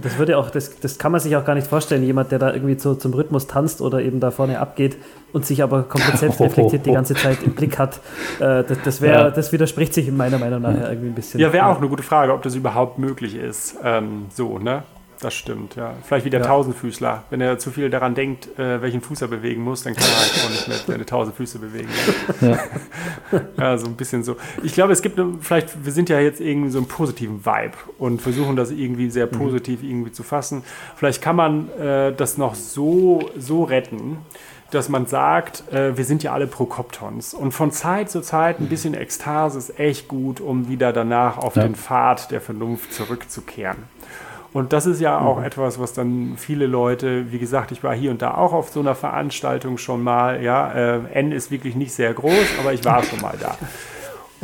Das 0.02 0.18
würde 0.18 0.38
auch, 0.38 0.50
das, 0.50 0.80
das 0.80 0.98
kann 0.98 1.12
man 1.12 1.20
sich 1.20 1.36
auch 1.36 1.44
gar 1.44 1.56
nicht 1.56 1.68
vorstellen, 1.68 2.04
jemand, 2.04 2.32
der 2.32 2.40
da 2.40 2.54
irgendwie 2.54 2.78
zu, 2.78 2.96
zum 2.96 3.14
Rhythmus 3.14 3.48
tanzt 3.48 3.82
oder 3.82 4.02
eben 4.02 4.20
da 4.20 4.32
vorne 4.32 4.60
abgeht 4.60 4.98
und 5.34 5.46
sich 5.46 5.62
aber 5.62 5.84
komplett 5.84 6.18
selbst 6.18 6.40
reflektiert 6.40 6.86
die 6.86 6.92
ganze 6.92 7.16
Zeit 7.16 7.44
im 7.44 7.54
Blick 7.54 7.78
hat. 7.78 8.00
Äh, 8.40 8.64
das, 8.64 8.78
das, 8.84 9.02
wär, 9.02 9.12
ja. 9.12 9.30
das 9.30 9.52
widerspricht 9.52 9.94
sich 9.94 10.08
in 10.08 10.16
meiner 10.16 10.38
Meinung 10.38 10.62
nach 10.62 10.74
irgendwie 10.74 11.08
ein 11.08 11.16
bisschen. 11.16 11.40
Ja, 11.40 11.52
wäre 11.52 11.66
auch 11.68 11.78
eine 11.78 11.90
gute 11.90 12.04
Frage, 12.04 12.34
ob 12.34 12.42
das 12.44 12.56
überhaupt 12.56 12.98
möglich 12.98 13.36
ist. 13.36 13.76
Ähm, 13.84 14.28
so, 14.34 14.58
ne? 14.58 14.84
Das 15.24 15.34
stimmt, 15.34 15.76
ja. 15.76 15.94
Vielleicht 16.04 16.26
wie 16.26 16.30
der 16.30 16.42
ja. 16.42 16.46
Tausendfüßler. 16.46 17.24
Wenn 17.30 17.42
er 17.42 17.58
zu 17.60 17.72
viel 17.72 17.90
daran 17.90 18.16
denkt, 18.16 18.48
äh, 18.60 18.82
welchen 18.82 19.02
Fuß 19.02 19.22
er 19.22 19.28
bewegen 19.28 19.64
muss, 19.64 19.84
dann 19.84 19.96
kann 19.96 20.06
er 20.06 20.20
halt 20.20 20.46
auch 20.46 20.50
nicht 20.50 20.68
mehr 20.68 20.78
seine 20.88 21.06
tausend 21.06 21.36
Füße 21.36 21.60
bewegen. 21.60 21.90
Ja. 22.42 22.60
ja, 23.58 23.78
so 23.78 23.88
ein 23.88 23.96
bisschen 23.96 24.24
so. 24.24 24.38
Ich 24.64 24.74
glaube, 24.74 24.94
es 24.94 25.02
gibt 25.02 25.20
vielleicht, 25.42 25.86
wir 25.86 25.92
sind 25.92 26.10
ja 26.10 26.20
jetzt 26.20 26.42
irgendwie 26.42 26.70
so 26.70 26.80
einen 26.80 26.88
positiven 26.88 27.46
Vibe 27.46 27.78
und 27.98 28.22
versuchen 28.22 28.56
das 28.56 28.72
irgendwie 28.72 29.10
sehr 29.10 29.28
mhm. 29.28 29.32
positiv 29.32 29.82
mhm. 29.82 29.90
irgendwie 29.90 30.12
zu 30.12 30.24
fassen. 30.24 30.64
Vielleicht 30.96 31.22
kann 31.22 31.36
man 31.36 31.70
äh, 31.80 32.14
das 32.14 32.38
noch 32.38 32.56
so, 32.56 33.30
so 33.38 33.64
retten, 33.64 34.18
dass 34.74 34.90
man 34.90 35.06
sagt, 35.06 35.72
äh, 35.72 35.96
wir 35.98 36.06
sind 36.06 36.24
ja 36.24 36.34
alle 36.34 36.48
Prokoptons. 36.48 37.34
Und 37.34 37.52
von 37.52 37.72
Zeit 37.72 38.10
zu 38.10 38.22
Zeit 38.22 38.60
ein 38.60 38.68
bisschen 38.68 38.94
Ekstase 38.94 39.58
ist 39.58 39.80
echt 39.80 40.08
gut, 40.08 40.42
um 40.42 40.68
wieder 40.68 40.92
danach 40.94 41.38
auf 41.38 41.56
ja. 41.56 41.64
den 41.64 41.76
Pfad 41.76 42.32
der 42.32 42.42
Vernunft 42.42 42.94
zurückzukehren. 42.94 43.78
Und 44.54 44.72
das 44.72 44.86
ist 44.86 45.02
ja 45.02 45.20
auch 45.20 45.40
mhm. 45.40 45.46
etwas, 45.46 45.80
was 45.80 45.94
dann 45.94 46.36
viele 46.38 46.68
Leute, 46.68 47.32
wie 47.32 47.40
gesagt, 47.40 47.72
ich 47.72 47.84
war 47.84 47.96
hier 47.96 48.12
und 48.12 48.22
da 48.22 48.36
auch 48.36 48.54
auf 48.54 48.70
so 48.70 48.80
einer 48.80 48.96
Veranstaltung 48.96 49.78
schon 49.78 50.04
mal. 50.04 50.44
Ja, 50.44 50.72
äh, 50.72 51.00
N 51.14 51.32
ist 51.32 51.50
wirklich 51.50 51.76
nicht 51.76 51.94
sehr 51.94 52.14
groß, 52.14 52.60
aber 52.60 52.72
ich 52.72 52.86
war 52.86 53.04
schon 53.04 53.22
mal 53.22 53.36
da. 53.40 53.58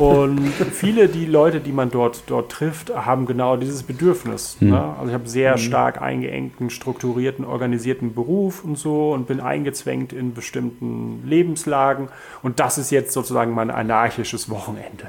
Und 0.00 0.52
viele 0.72 1.08
die 1.08 1.26
Leute, 1.26 1.60
die 1.60 1.72
man 1.72 1.90
dort, 1.90 2.22
dort 2.26 2.50
trifft, 2.50 2.90
haben 2.94 3.26
genau 3.26 3.56
dieses 3.56 3.82
Bedürfnis. 3.82 4.56
Mhm. 4.58 4.70
Ne? 4.70 4.94
Also 4.98 5.08
ich 5.08 5.14
habe 5.14 5.28
sehr 5.28 5.52
mhm. 5.52 5.58
stark 5.58 6.00
eingeengten, 6.00 6.70
strukturierten, 6.70 7.44
organisierten 7.44 8.14
Beruf 8.14 8.64
und 8.64 8.78
so 8.78 9.12
und 9.12 9.26
bin 9.26 9.40
eingezwängt 9.40 10.14
in 10.14 10.32
bestimmten 10.32 11.22
Lebenslagen. 11.26 12.08
Und 12.42 12.60
das 12.60 12.78
ist 12.78 12.90
jetzt 12.90 13.12
sozusagen 13.12 13.52
mein 13.52 13.70
anarchisches 13.70 14.48
Wochenende. 14.48 15.08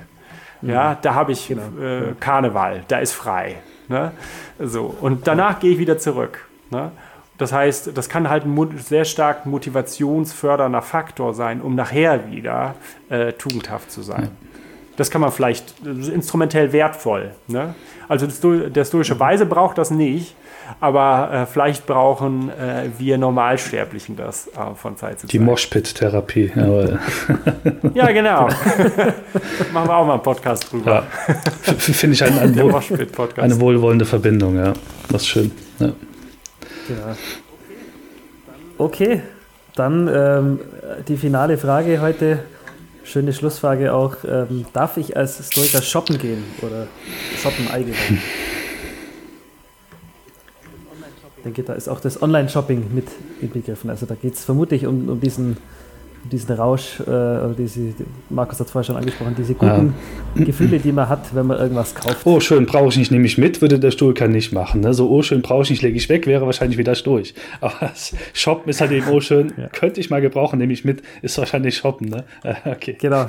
Ja, 0.62 0.96
da 1.02 1.16
habe 1.16 1.32
ich 1.32 1.48
genau. 1.48 1.64
äh, 1.82 2.14
Karneval, 2.20 2.84
da 2.88 3.00
ist 3.00 3.14
frei. 3.14 3.56
Ne? 3.88 4.12
So, 4.60 4.96
und 5.02 5.28
danach 5.28 5.60
gehe 5.60 5.72
ich 5.72 5.78
wieder 5.78 5.98
zurück. 5.98 6.46
Ne? 6.70 6.92
Das 7.38 7.52
heißt, 7.52 7.98
das 7.98 8.08
kann 8.08 8.30
halt 8.30 8.46
ein 8.46 8.78
sehr 8.78 9.06
stark 9.06 9.46
motivationsfördernder 9.46 10.82
Faktor 10.82 11.34
sein, 11.34 11.62
um 11.62 11.76
nachher 11.76 12.30
wieder 12.30 12.76
äh, 13.10 13.34
tugendhaft 13.34 13.92
zu 13.92 14.02
sein. 14.02 14.30
Das 14.96 15.10
kann 15.10 15.22
man 15.22 15.32
vielleicht, 15.32 15.74
das 15.84 16.10
instrumentell 16.10 16.72
wertvoll. 16.74 17.32
Ne? 17.48 17.74
Also 18.08 18.28
der 18.70 18.86
stoische 18.86 19.20
Weise 19.20 19.46
braucht 19.46 19.78
das 19.78 19.90
nicht, 19.90 20.36
aber 20.80 21.32
äh, 21.32 21.46
vielleicht 21.46 21.86
brauchen 21.86 22.50
äh, 22.50 22.90
wir 22.98 23.18
Normalsterblichen 23.18 24.16
das 24.16 24.48
äh, 24.48 24.76
von 24.76 24.98
Zeit 24.98 25.20
zu 25.20 25.28
Zeit. 25.28 25.34
Die 25.34 25.40
Moshpit-Therapie. 25.40 26.52
ja, 27.94 28.12
genau. 28.12 28.48
Machen 29.74 29.88
wir 29.88 29.96
auch 29.96 30.06
mal 30.06 30.14
einen 30.14 30.24
Podcast 30.24 30.72
drüber. 30.72 31.04
Ja. 31.28 31.34
Finde 31.74 32.14
ich 32.16 32.24
ein, 32.24 32.38
ein 32.40 32.56
wohl, 32.60 32.82
eine 33.38 33.60
wohlwollende 33.60 34.06
Verbindung, 34.06 34.56
ja. 34.58 34.74
Das 35.10 35.24
ist 35.24 35.28
schön. 35.28 35.52
Ja. 35.80 35.92
Genau. 36.88 37.16
Okay, 38.78 39.22
dann 39.76 40.08
ähm, 40.08 40.60
die 41.08 41.18
finale 41.18 41.58
Frage 41.58 42.02
heute. 42.02 42.40
Schöne 43.04 43.34
Schlussfrage 43.34 43.94
auch. 43.94 44.18
Ähm, 44.28 44.66
darf 44.74 44.98
ich 44.98 45.18
als 45.18 45.46
Stoiker 45.46 45.82
shoppen 45.82 46.18
gehen 46.18 46.44
oder 46.62 46.88
shoppen 47.42 47.68
allgemein? 47.72 48.22
Denke, 51.44 51.64
da 51.64 51.74
ist 51.74 51.88
auch 51.88 52.00
das 52.00 52.22
Online-Shopping 52.22 52.86
mit 52.94 53.08
inbegriffen. 53.42 53.90
Also 53.90 54.06
da 54.06 54.16
geht 54.16 54.34
es 54.34 54.46
vermutlich 54.46 54.86
um, 54.86 55.10
um 55.10 55.20
diesen, 55.20 55.58
um 56.24 56.30
diesen 56.30 56.56
Rausch, 56.56 57.00
äh, 57.00 57.04
oder 57.04 57.56
diese, 57.58 57.94
Markus 58.30 58.60
hat 58.60 58.68
es 58.68 58.72
vorher 58.72 58.86
schon 58.86 58.96
angesprochen, 58.96 59.36
diese 59.38 59.54
guten 59.54 59.94
ja. 60.36 60.46
Gefühle, 60.46 60.80
die 60.80 60.92
man 60.92 61.10
hat, 61.10 61.34
wenn 61.34 61.48
man 61.48 61.58
irgendwas 61.58 61.96
kauft. 61.96 62.22
Oh, 62.26 62.40
schön, 62.40 62.66
brauche 62.66 62.90
ich 62.90 62.98
nicht, 62.98 63.12
nehme 63.12 63.26
ich 63.26 63.38
mit, 63.38 63.62
würde 63.62 63.80
der 63.80 63.92
Stoiker 63.92 64.28
nicht 64.28 64.54
machen. 64.54 64.82
Ne? 64.82 64.94
So, 64.94 65.10
oh, 65.10 65.22
schön, 65.22 65.42
brauche 65.42 65.64
ich 65.64 65.72
nicht, 65.72 65.82
lege 65.82 65.98
ich 65.98 66.10
weg, 66.10 66.28
wäre 66.28 66.46
wahrscheinlich 66.46 66.78
wieder 66.78 66.94
durch. 66.94 67.34
Aber 67.60 67.74
das 67.82 68.16
Shoppen 68.34 68.70
ist 68.70 68.82
halt 68.82 68.92
eben, 68.92 69.08
oh, 69.10 69.20
schön, 69.20 69.54
ja. 69.58 69.68
könnte 69.70 70.00
ich 70.00 70.10
mal 70.10 70.22
gebrauchen, 70.22 70.60
nehme 70.60 70.74
ich 70.74 70.86
mit, 70.86 71.02
ist 71.22 71.38
wahrscheinlich 71.38 71.78
Shoppen. 71.78 72.10
Ne? 72.10 72.24
okay. 72.66 72.96
Genau. 73.00 73.28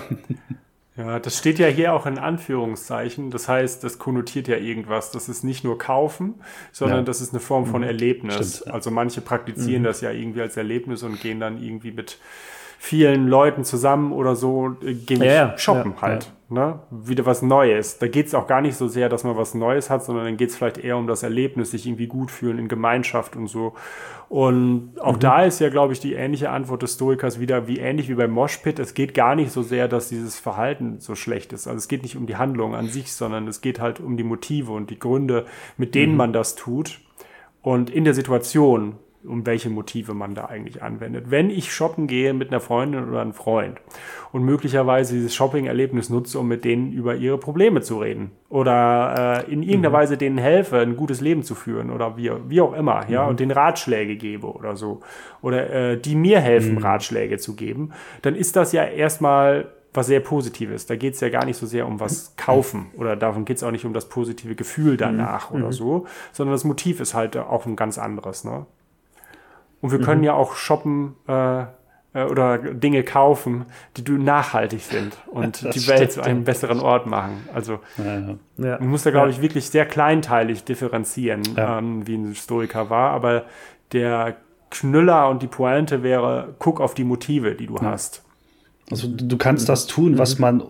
Ja, 1.03 1.19
das 1.19 1.39
steht 1.39 1.59
ja 1.59 1.67
hier 1.67 1.95
auch 1.95 2.07
in 2.07 2.19
Anführungszeichen. 2.19 3.31
Das 3.31 3.49
heißt, 3.49 3.83
das 3.83 3.99
konnotiert 3.99 4.47
ja 4.47 4.57
irgendwas. 4.57 5.11
Das 5.11 5.29
ist 5.29 5.43
nicht 5.43 5.65
nur 5.65 5.79
kaufen, 5.79 6.35
sondern 6.71 6.99
ja. 6.99 7.05
das 7.05 7.21
ist 7.21 7.33
eine 7.33 7.41
Form 7.41 7.67
von 7.67 7.83
mhm. 7.83 7.89
Erlebnis. 7.89 8.59
Stimmt. 8.59 8.75
Also 8.75 8.91
manche 8.91 9.21
praktizieren 9.21 9.83
mhm. 9.83 9.87
das 9.87 10.01
ja 10.01 10.11
irgendwie 10.11 10.43
als 10.43 10.57
Erlebnis 10.57 11.03
und 11.03 11.21
gehen 11.21 11.41
dann 11.41 11.63
irgendwie 11.63 11.91
mit 11.91 12.19
vielen 12.79 13.29
Leuten 13.29 13.65
zusammen 13.65 14.13
oder 14.13 14.37
so, 14.37 14.77
äh, 14.83 14.95
gehen 14.95 15.23
ja, 15.23 15.57
shoppen 15.59 16.01
halt. 16.01 16.33
Ne? 16.53 16.81
Wieder 16.91 17.25
was 17.25 17.41
Neues. 17.41 17.99
Da 17.99 18.09
geht 18.09 18.27
es 18.27 18.35
auch 18.35 18.47
gar 18.47 18.61
nicht 18.61 18.77
so 18.77 18.87
sehr, 18.87 19.09
dass 19.09 19.25
man 19.25 19.39
was 19.39 19.55
Neues 19.55 19.89
hat, 19.89 20.05
sondern 20.05 20.27
dann 20.27 20.37
geht 20.37 20.51
es 20.51 20.57
vielleicht 20.57 20.77
eher 20.77 20.99
um 20.99 21.07
das 21.07 21.23
Erlebnis, 21.23 21.71
sich 21.71 21.87
irgendwie 21.87 22.09
gut 22.09 22.31
fühlen 22.31 22.59
in 22.59 22.69
Gemeinschaft 22.69 23.37
und 23.37 23.47
so. 23.47 23.73
Und 24.29 24.93
auch 25.01 25.15
mhm. 25.15 25.21
da 25.21 25.45
ist 25.45 25.61
ja, 25.61 25.71
glaube 25.71 25.95
ich, 25.95 26.01
die 26.01 26.13
ähnliche 26.13 26.51
Antwort 26.51 26.83
des 26.83 26.95
Stoikers 26.95 27.41
wieder 27.41 27.69
wie 27.69 27.79
ähnlich 27.79 28.11
wie 28.11 28.15
beim 28.15 28.33
Moshpit. 28.33 28.79
Es 28.79 28.93
geht 28.93 29.15
gar 29.15 29.35
nicht 29.35 29.51
so 29.51 29.63
sehr, 29.63 29.89
dass 29.89 30.11
dieses 30.11 30.39
Verhalten 30.39 31.01
so 31.01 31.15
schlecht 31.15 31.55
ist. 31.55 31.67
Also 31.67 31.79
es 31.79 31.89
geht 31.89 32.03
nicht 32.03 32.17
um 32.17 32.27
die 32.27 32.37
Handlung 32.37 32.75
an 32.75 32.89
sich, 32.89 33.13
sondern 33.15 33.49
es 33.49 33.63
geht 33.63 33.81
halt 33.81 33.99
um 33.99 34.19
die 34.19 34.25
Motive 34.25 34.73
und 34.73 34.91
die 34.91 34.99
Gründe, 34.99 35.47
mit 35.79 35.95
denen 35.95 36.13
mhm. 36.13 36.19
man 36.19 36.33
das 36.35 36.55
tut. 36.55 37.01
Und 37.63 37.89
in 37.89 38.05
der 38.05 38.13
Situation, 38.13 38.97
um 39.25 39.47
welche 39.47 39.71
Motive 39.71 40.15
man 40.15 40.35
da 40.35 40.47
eigentlich 40.47 40.83
anwendet. 40.83 41.31
Wenn 41.31 41.51
ich 41.51 41.73
shoppen 41.73 42.07
gehe 42.07 42.35
mit 42.35 42.51
einer 42.51 42.61
Freundin 42.61 43.09
oder 43.09 43.21
einem 43.21 43.33
Freund 43.33 43.81
und 44.33 44.45
möglicherweise 44.45 45.15
dieses 45.15 45.35
Shopping-Erlebnis 45.35 46.11
nutze, 46.11 46.39
um 46.39 46.49
mit 46.49 46.65
denen 46.65 46.93
über 46.93 47.15
ihre 47.15 47.39
Probleme 47.39 47.83
zu 47.83 47.99
reden 47.99 48.33
oder 48.49 49.45
äh, 49.47 49.53
in 49.53 49.63
irgendeiner 49.63 49.91
mhm. 49.91 50.01
Weise 50.01 50.17
denen 50.17 50.39
helfe, 50.39 50.79
ein 50.79 50.97
gutes 50.97 51.21
Leben 51.21 51.43
zu 51.43 51.55
führen 51.55 51.91
oder 51.91 52.17
wie, 52.17 52.31
wie 52.49 52.61
auch 52.61 52.73
immer, 52.73 53.09
ja, 53.09 53.25
mhm. 53.25 53.31
und 53.31 53.41
den 53.41 53.51
Ratschläge 53.51 54.17
gebe 54.17 54.47
oder 54.47 54.77
so 54.77 55.01
oder 55.41 55.71
äh, 55.71 56.01
die 56.01 56.15
mir 56.15 56.41
helfen, 56.41 56.75
mhm. 56.75 56.83
Ratschläge 56.83 57.39
zu 57.39 57.55
geben, 57.55 57.93
dann 58.23 58.35
ist 58.35 58.57
das 58.57 58.73
ja 58.73 58.85
erstmal 58.85 59.73
was 59.95 60.07
sehr 60.07 60.21
Positives. 60.21 60.87
Da 60.87 60.97
geht 60.97 61.15
es 61.15 61.21
ja 61.21 61.29
gar 61.29 61.45
nicht 61.45 61.57
so 61.57 61.67
sehr 61.67 61.87
um 61.87 62.01
was 62.01 62.35
kaufen 62.37 62.87
oder 62.97 63.15
davon 63.15 63.45
geht 63.45 63.59
es 63.59 63.63
auch 63.63 63.71
nicht 63.71 63.85
um 63.85 63.93
das 63.93 64.09
positive 64.09 64.55
Gefühl 64.55 64.97
danach 64.97 65.51
mhm. 65.51 65.57
oder 65.57 65.67
mhm. 65.67 65.73
so, 65.73 66.07
sondern 66.33 66.55
das 66.55 66.65
Motiv 66.65 67.01
ist 67.01 67.15
halt 67.15 67.37
auch 67.37 67.67
ein 67.67 67.77
ganz 67.77 67.99
anderes. 67.99 68.45
Ne? 68.45 68.67
Und 69.83 69.91
wir 69.91 69.99
mhm. 69.99 70.05
können 70.05 70.25
ja 70.25 70.33
auch 70.33 70.55
shoppen 70.55 71.17
äh, 71.29 71.65
äh, 72.15 72.25
oder 72.25 72.59
Dinge 72.59 73.03
kaufen, 73.03 73.67
die 73.97 74.05
du 74.05 74.13
nachhaltig 74.13 74.83
sind 74.83 75.19
und 75.27 75.65
das 75.65 75.75
die 75.75 75.87
Welt 75.89 76.13
zu 76.13 76.23
einem 76.23 76.45
besseren 76.45 76.81
Ort 76.81 77.07
machen. 77.07 77.49
Also 77.55 77.81
ja, 77.99 78.37
ja. 78.59 78.79
man 78.79 78.89
muss 78.89 79.03
da, 79.03 79.11
glaube 79.11 79.31
ich, 79.31 79.43
wirklich 79.43 79.69
sehr 79.69 79.87
kleinteilig 79.87 80.65
differenzieren, 80.65 81.43
ähm, 81.57 82.07
wie 82.07 82.17
ein 82.17 82.35
Stoiker 82.35 82.91
war. 82.91 83.11
Aber 83.11 83.45
der 83.93 84.37
Knüller 84.71 85.29
und 85.29 85.43
die 85.43 85.49
Pointe 85.49 86.03
wäre, 86.03 86.55
guck 86.59 86.81
auf 86.81 86.95
die 86.95 87.05
Motive, 87.05 87.55
die 87.55 87.67
du 87.67 87.79
hast. 87.81 88.23
Also 88.91 89.09
du 89.09 89.37
kannst 89.37 89.69
das 89.69 89.87
tun, 89.87 90.19
was 90.19 90.39
mhm. 90.39 90.41
man 90.41 90.63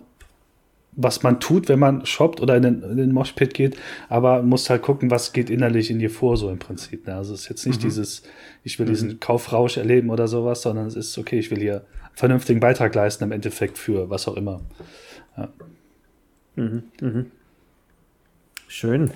was 0.95 1.23
man 1.23 1.39
tut, 1.39 1.69
wenn 1.69 1.79
man 1.79 2.05
shoppt 2.05 2.41
oder 2.41 2.55
in 2.55 2.63
den, 2.63 2.83
in 2.83 2.97
den 2.97 3.11
Moshpit 3.11 3.53
geht, 3.53 3.77
aber 4.09 4.43
muss 4.43 4.69
halt 4.69 4.81
gucken, 4.81 5.11
was 5.11 5.33
geht 5.33 5.49
innerlich 5.49 5.89
in 5.89 5.99
dir 5.99 6.09
vor, 6.09 6.37
so 6.37 6.49
im 6.49 6.59
Prinzip. 6.59 7.07
Ne? 7.07 7.15
Also 7.15 7.33
es 7.33 7.41
ist 7.41 7.49
jetzt 7.49 7.65
nicht 7.65 7.79
mhm. 7.79 7.85
dieses, 7.85 8.23
ich 8.63 8.79
will 8.79 8.85
mhm. 8.85 8.91
diesen 8.91 9.19
Kaufrausch 9.19 9.77
erleben 9.77 10.09
oder 10.09 10.27
sowas, 10.27 10.61
sondern 10.61 10.87
es 10.87 10.95
ist, 10.95 11.17
okay, 11.17 11.39
ich 11.39 11.51
will 11.51 11.59
hier 11.59 11.85
vernünftigen 12.13 12.59
Beitrag 12.59 12.93
leisten 12.93 13.23
im 13.23 13.31
Endeffekt 13.31 13.77
für 13.77 14.09
was 14.09 14.27
auch 14.27 14.35
immer. 14.35 14.61
Ja. 15.37 15.49
Mhm. 16.55 16.83
Mhm. 17.01 17.31
Schön. 18.67 19.11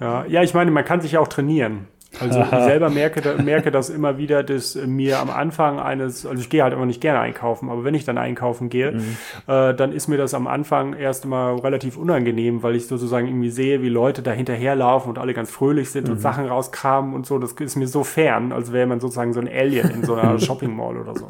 Ja, 0.00 0.26
ja, 0.26 0.42
ich 0.42 0.54
meine, 0.54 0.70
man 0.70 0.84
kann 0.84 1.00
sich 1.00 1.12
ja 1.12 1.20
auch 1.20 1.28
trainieren. 1.28 1.86
Also 2.20 2.40
ich 2.40 2.48
selber 2.50 2.90
merke, 2.90 3.42
merke 3.42 3.70
das 3.70 3.90
immer 3.90 4.18
wieder, 4.18 4.42
dass 4.42 4.74
mir 4.74 5.18
am 5.18 5.30
Anfang 5.30 5.80
eines, 5.80 6.26
also 6.26 6.40
ich 6.40 6.50
gehe 6.50 6.62
halt 6.62 6.72
immer 6.72 6.86
nicht 6.86 7.00
gerne 7.00 7.20
einkaufen, 7.20 7.70
aber 7.70 7.84
wenn 7.84 7.94
ich 7.94 8.04
dann 8.04 8.18
einkaufen 8.18 8.68
gehe, 8.68 8.92
mhm. 8.92 9.16
äh, 9.46 9.74
dann 9.74 9.92
ist 9.92 10.08
mir 10.08 10.18
das 10.18 10.34
am 10.34 10.46
Anfang 10.46 10.94
erst 10.94 11.26
mal 11.26 11.56
relativ 11.56 11.96
unangenehm, 11.96 12.62
weil 12.62 12.76
ich 12.76 12.86
sozusagen 12.86 13.26
irgendwie 13.26 13.50
sehe, 13.50 13.82
wie 13.82 13.88
Leute 13.88 14.22
da 14.22 14.32
hinterherlaufen 14.32 15.10
und 15.10 15.18
alle 15.18 15.34
ganz 15.34 15.50
fröhlich 15.50 15.90
sind 15.90 16.06
mhm. 16.06 16.14
und 16.14 16.20
Sachen 16.20 16.46
rauskramen 16.46 17.14
und 17.14 17.26
so. 17.26 17.38
Das 17.38 17.52
ist 17.52 17.76
mir 17.76 17.88
so 17.88 18.04
fern, 18.04 18.52
als 18.52 18.72
wäre 18.72 18.86
man 18.86 19.00
sozusagen 19.00 19.32
so 19.32 19.40
ein 19.40 19.48
Alien 19.48 19.90
in 19.90 20.04
so 20.04 20.14
einer 20.14 20.38
Shopping 20.40 20.74
Mall 20.74 20.98
oder 20.98 21.14
so. 21.16 21.28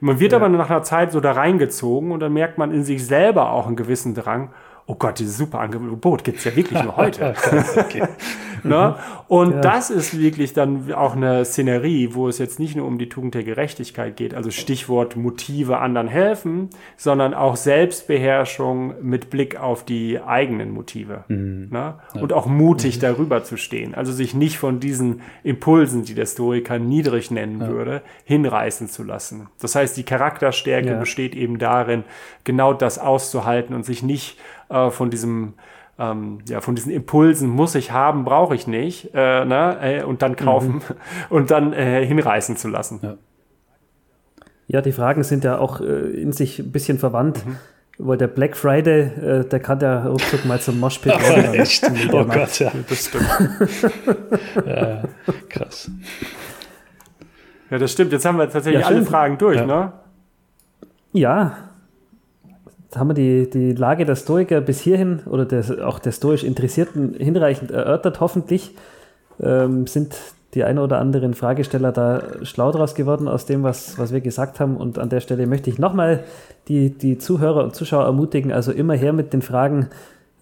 Man 0.00 0.20
wird 0.20 0.32
ja. 0.32 0.38
aber 0.38 0.48
nach 0.48 0.70
einer 0.70 0.82
Zeit 0.82 1.12
so 1.12 1.20
da 1.20 1.32
reingezogen 1.32 2.12
und 2.12 2.20
dann 2.20 2.32
merkt 2.32 2.56
man 2.56 2.72
in 2.72 2.84
sich 2.84 3.04
selber 3.04 3.52
auch 3.52 3.66
einen 3.66 3.76
gewissen 3.76 4.14
Drang, 4.14 4.50
oh 4.86 4.94
Gott, 4.94 5.18
dieses 5.18 5.36
super 5.36 5.60
Angebot 5.60 6.24
gibt 6.24 6.38
es 6.38 6.44
ja 6.44 6.56
wirklich 6.56 6.82
nur 6.82 6.96
heute. 6.96 7.34
ne? 8.64 8.96
Und 9.28 9.52
ja. 9.52 9.60
das 9.60 9.90
ist 9.90 10.18
wirklich 10.18 10.52
dann 10.52 10.92
auch 10.92 11.14
eine 11.14 11.44
Szenerie, 11.44 12.14
wo 12.14 12.28
es 12.28 12.38
jetzt 12.38 12.58
nicht 12.58 12.76
nur 12.76 12.86
um 12.86 12.98
die 12.98 13.08
Tugend 13.08 13.34
der 13.34 13.44
Gerechtigkeit 13.44 14.16
geht, 14.16 14.34
also 14.34 14.50
Stichwort 14.50 15.16
Motive 15.16 15.78
anderen 15.78 16.08
helfen, 16.08 16.70
sondern 16.96 17.34
auch 17.34 17.56
Selbstbeherrschung 17.56 18.94
mit 19.02 19.30
Blick 19.30 19.58
auf 19.58 19.84
die 19.84 20.20
eigenen 20.20 20.70
Motive. 20.70 21.24
Mhm. 21.28 21.68
Ne? 21.70 21.94
Und 22.14 22.32
auch 22.32 22.46
mutig 22.46 22.96
mhm. 22.96 23.00
darüber 23.00 23.44
zu 23.44 23.56
stehen. 23.56 23.94
Also 23.94 24.12
sich 24.12 24.34
nicht 24.34 24.58
von 24.58 24.80
diesen 24.80 25.20
Impulsen, 25.42 26.04
die 26.04 26.14
der 26.14 26.26
Stoiker 26.26 26.78
niedrig 26.78 27.30
nennen 27.30 27.60
ja. 27.60 27.68
würde, 27.68 28.02
hinreißen 28.24 28.88
zu 28.88 29.02
lassen. 29.02 29.48
Das 29.60 29.74
heißt, 29.74 29.96
die 29.96 30.04
Charakterstärke 30.04 30.90
ja. 30.90 30.98
besteht 30.98 31.34
eben 31.34 31.58
darin, 31.58 32.04
genau 32.44 32.72
das 32.72 32.98
auszuhalten 32.98 33.74
und 33.74 33.84
sich 33.84 34.02
nicht 34.02 34.38
äh, 34.70 34.90
von 34.90 35.10
diesem 35.10 35.54
ähm, 35.98 36.38
ja, 36.48 36.60
von 36.60 36.74
diesen 36.74 36.92
Impulsen 36.92 37.48
muss 37.48 37.74
ich 37.74 37.90
haben, 37.90 38.24
brauche 38.24 38.54
ich 38.54 38.66
nicht, 38.66 39.10
äh, 39.14 39.44
ne? 39.44 39.78
Äh, 39.82 40.02
und 40.04 40.22
dann 40.22 40.36
kaufen 40.36 40.74
mhm. 40.74 40.82
und 41.28 41.50
dann 41.50 41.72
äh, 41.72 42.06
hinreißen 42.06 42.56
zu 42.56 42.68
lassen. 42.68 43.00
Ja. 43.02 43.16
ja. 44.68 44.80
die 44.80 44.92
Fragen 44.92 45.24
sind 45.24 45.42
ja 45.44 45.58
auch 45.58 45.80
äh, 45.80 45.84
in 45.84 46.32
sich 46.32 46.60
ein 46.60 46.70
bisschen 46.70 46.98
verwandt. 46.98 47.44
Mhm. 47.44 47.56
Weil 48.00 48.16
der 48.16 48.28
Black 48.28 48.56
Friday, 48.56 49.40
äh, 49.40 49.44
der 49.44 49.58
kann 49.58 49.80
ja 49.80 50.06
ruckzuck 50.06 50.44
mal 50.44 50.60
zum 50.60 50.78
Moshpit 50.78 51.20
werden. 51.20 51.54
Echt? 51.60 51.84
Oh 52.12 52.24
Gott, 52.24 52.60
ja. 52.60 52.70
Das 52.88 53.06
stimmt. 53.06 53.26
ja, 54.66 55.02
krass. 55.48 55.90
Ja, 57.70 57.78
das 57.78 57.90
stimmt. 57.90 58.12
Jetzt 58.12 58.24
haben 58.24 58.38
wir 58.38 58.48
tatsächlich 58.48 58.82
ja, 58.82 58.86
alle 58.86 59.04
Fragen 59.04 59.36
durch, 59.36 59.66
ne? 59.66 59.92
Ja, 61.12 61.67
haben 62.94 63.08
wir 63.08 63.14
die, 63.14 63.50
die 63.50 63.72
Lage 63.72 64.04
der 64.04 64.16
Stoiker 64.16 64.60
bis 64.60 64.80
hierhin 64.80 65.20
oder 65.26 65.44
des, 65.44 65.70
auch 65.78 65.98
der 65.98 66.12
stoisch 66.12 66.44
Interessierten 66.44 67.14
hinreichend 67.14 67.70
erörtert, 67.70 68.20
hoffentlich. 68.20 68.74
Ähm, 69.40 69.86
sind 69.86 70.16
die 70.54 70.64
ein 70.64 70.78
oder 70.78 70.98
anderen 70.98 71.34
Fragesteller 71.34 71.92
da 71.92 72.22
schlau 72.42 72.72
draus 72.72 72.94
geworden 72.94 73.28
aus 73.28 73.44
dem, 73.44 73.62
was, 73.62 73.98
was 73.98 74.12
wir 74.12 74.20
gesagt 74.20 74.60
haben. 74.60 74.76
Und 74.76 74.98
an 74.98 75.10
der 75.10 75.20
Stelle 75.20 75.46
möchte 75.46 75.68
ich 75.68 75.78
nochmal 75.78 76.24
die, 76.68 76.90
die 76.90 77.18
Zuhörer 77.18 77.64
und 77.64 77.74
Zuschauer 77.74 78.04
ermutigen, 78.04 78.52
also 78.52 78.72
immer 78.72 78.94
her 78.94 79.12
mit 79.12 79.32
den 79.32 79.42
Fragen. 79.42 79.88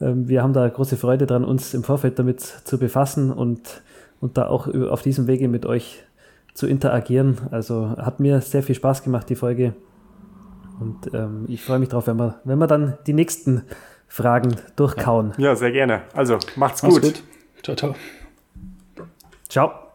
Ähm, 0.01 0.29
wir 0.29 0.43
haben 0.43 0.53
da 0.53 0.69
große 0.69 0.97
Freude 0.97 1.27
dran, 1.27 1.45
uns 1.45 1.75
im 1.75 1.83
Vorfeld 1.83 2.19
damit 2.19 2.41
zu 2.41 2.79
befassen 2.79 3.33
und, 3.33 3.83
und 4.21 4.39
da 4.39 4.47
auch 4.47 4.73
auf 4.73 5.03
diesem 5.03 5.27
Wege 5.27 5.49
mit 5.49 5.67
euch 5.67 6.05
zu 6.55 6.69
interagieren. 6.69 7.39
Also 7.51 7.91
hat 7.97 8.21
mir 8.21 8.41
sehr 8.41 8.63
viel 8.63 8.77
Spaß 8.77 9.03
gemacht, 9.03 9.29
die 9.29 9.37
Folge. 9.37 9.75
Und 10.79 11.13
ähm, 11.15 11.45
ich 11.49 11.63
freue 11.63 11.79
mich 11.79 11.89
drauf, 11.89 12.07
wenn 12.07 12.17
wir, 12.17 12.41
wenn 12.45 12.59
wir 12.59 12.67
dann 12.67 12.99
die 13.07 13.13
nächsten 13.13 13.65
Fragen 14.09 14.57
durchkauen. 14.77 15.33
Ja, 15.39 15.55
sehr 15.57 15.73
gerne. 15.73 16.03
Also, 16.15 16.35
macht's, 16.57 16.83
macht's 16.83 17.01
gut. 17.01 17.03
gut. 17.03 17.23
Ciao, 17.63 17.77
ciao. 17.77 17.95
Ciao. 19.49 19.86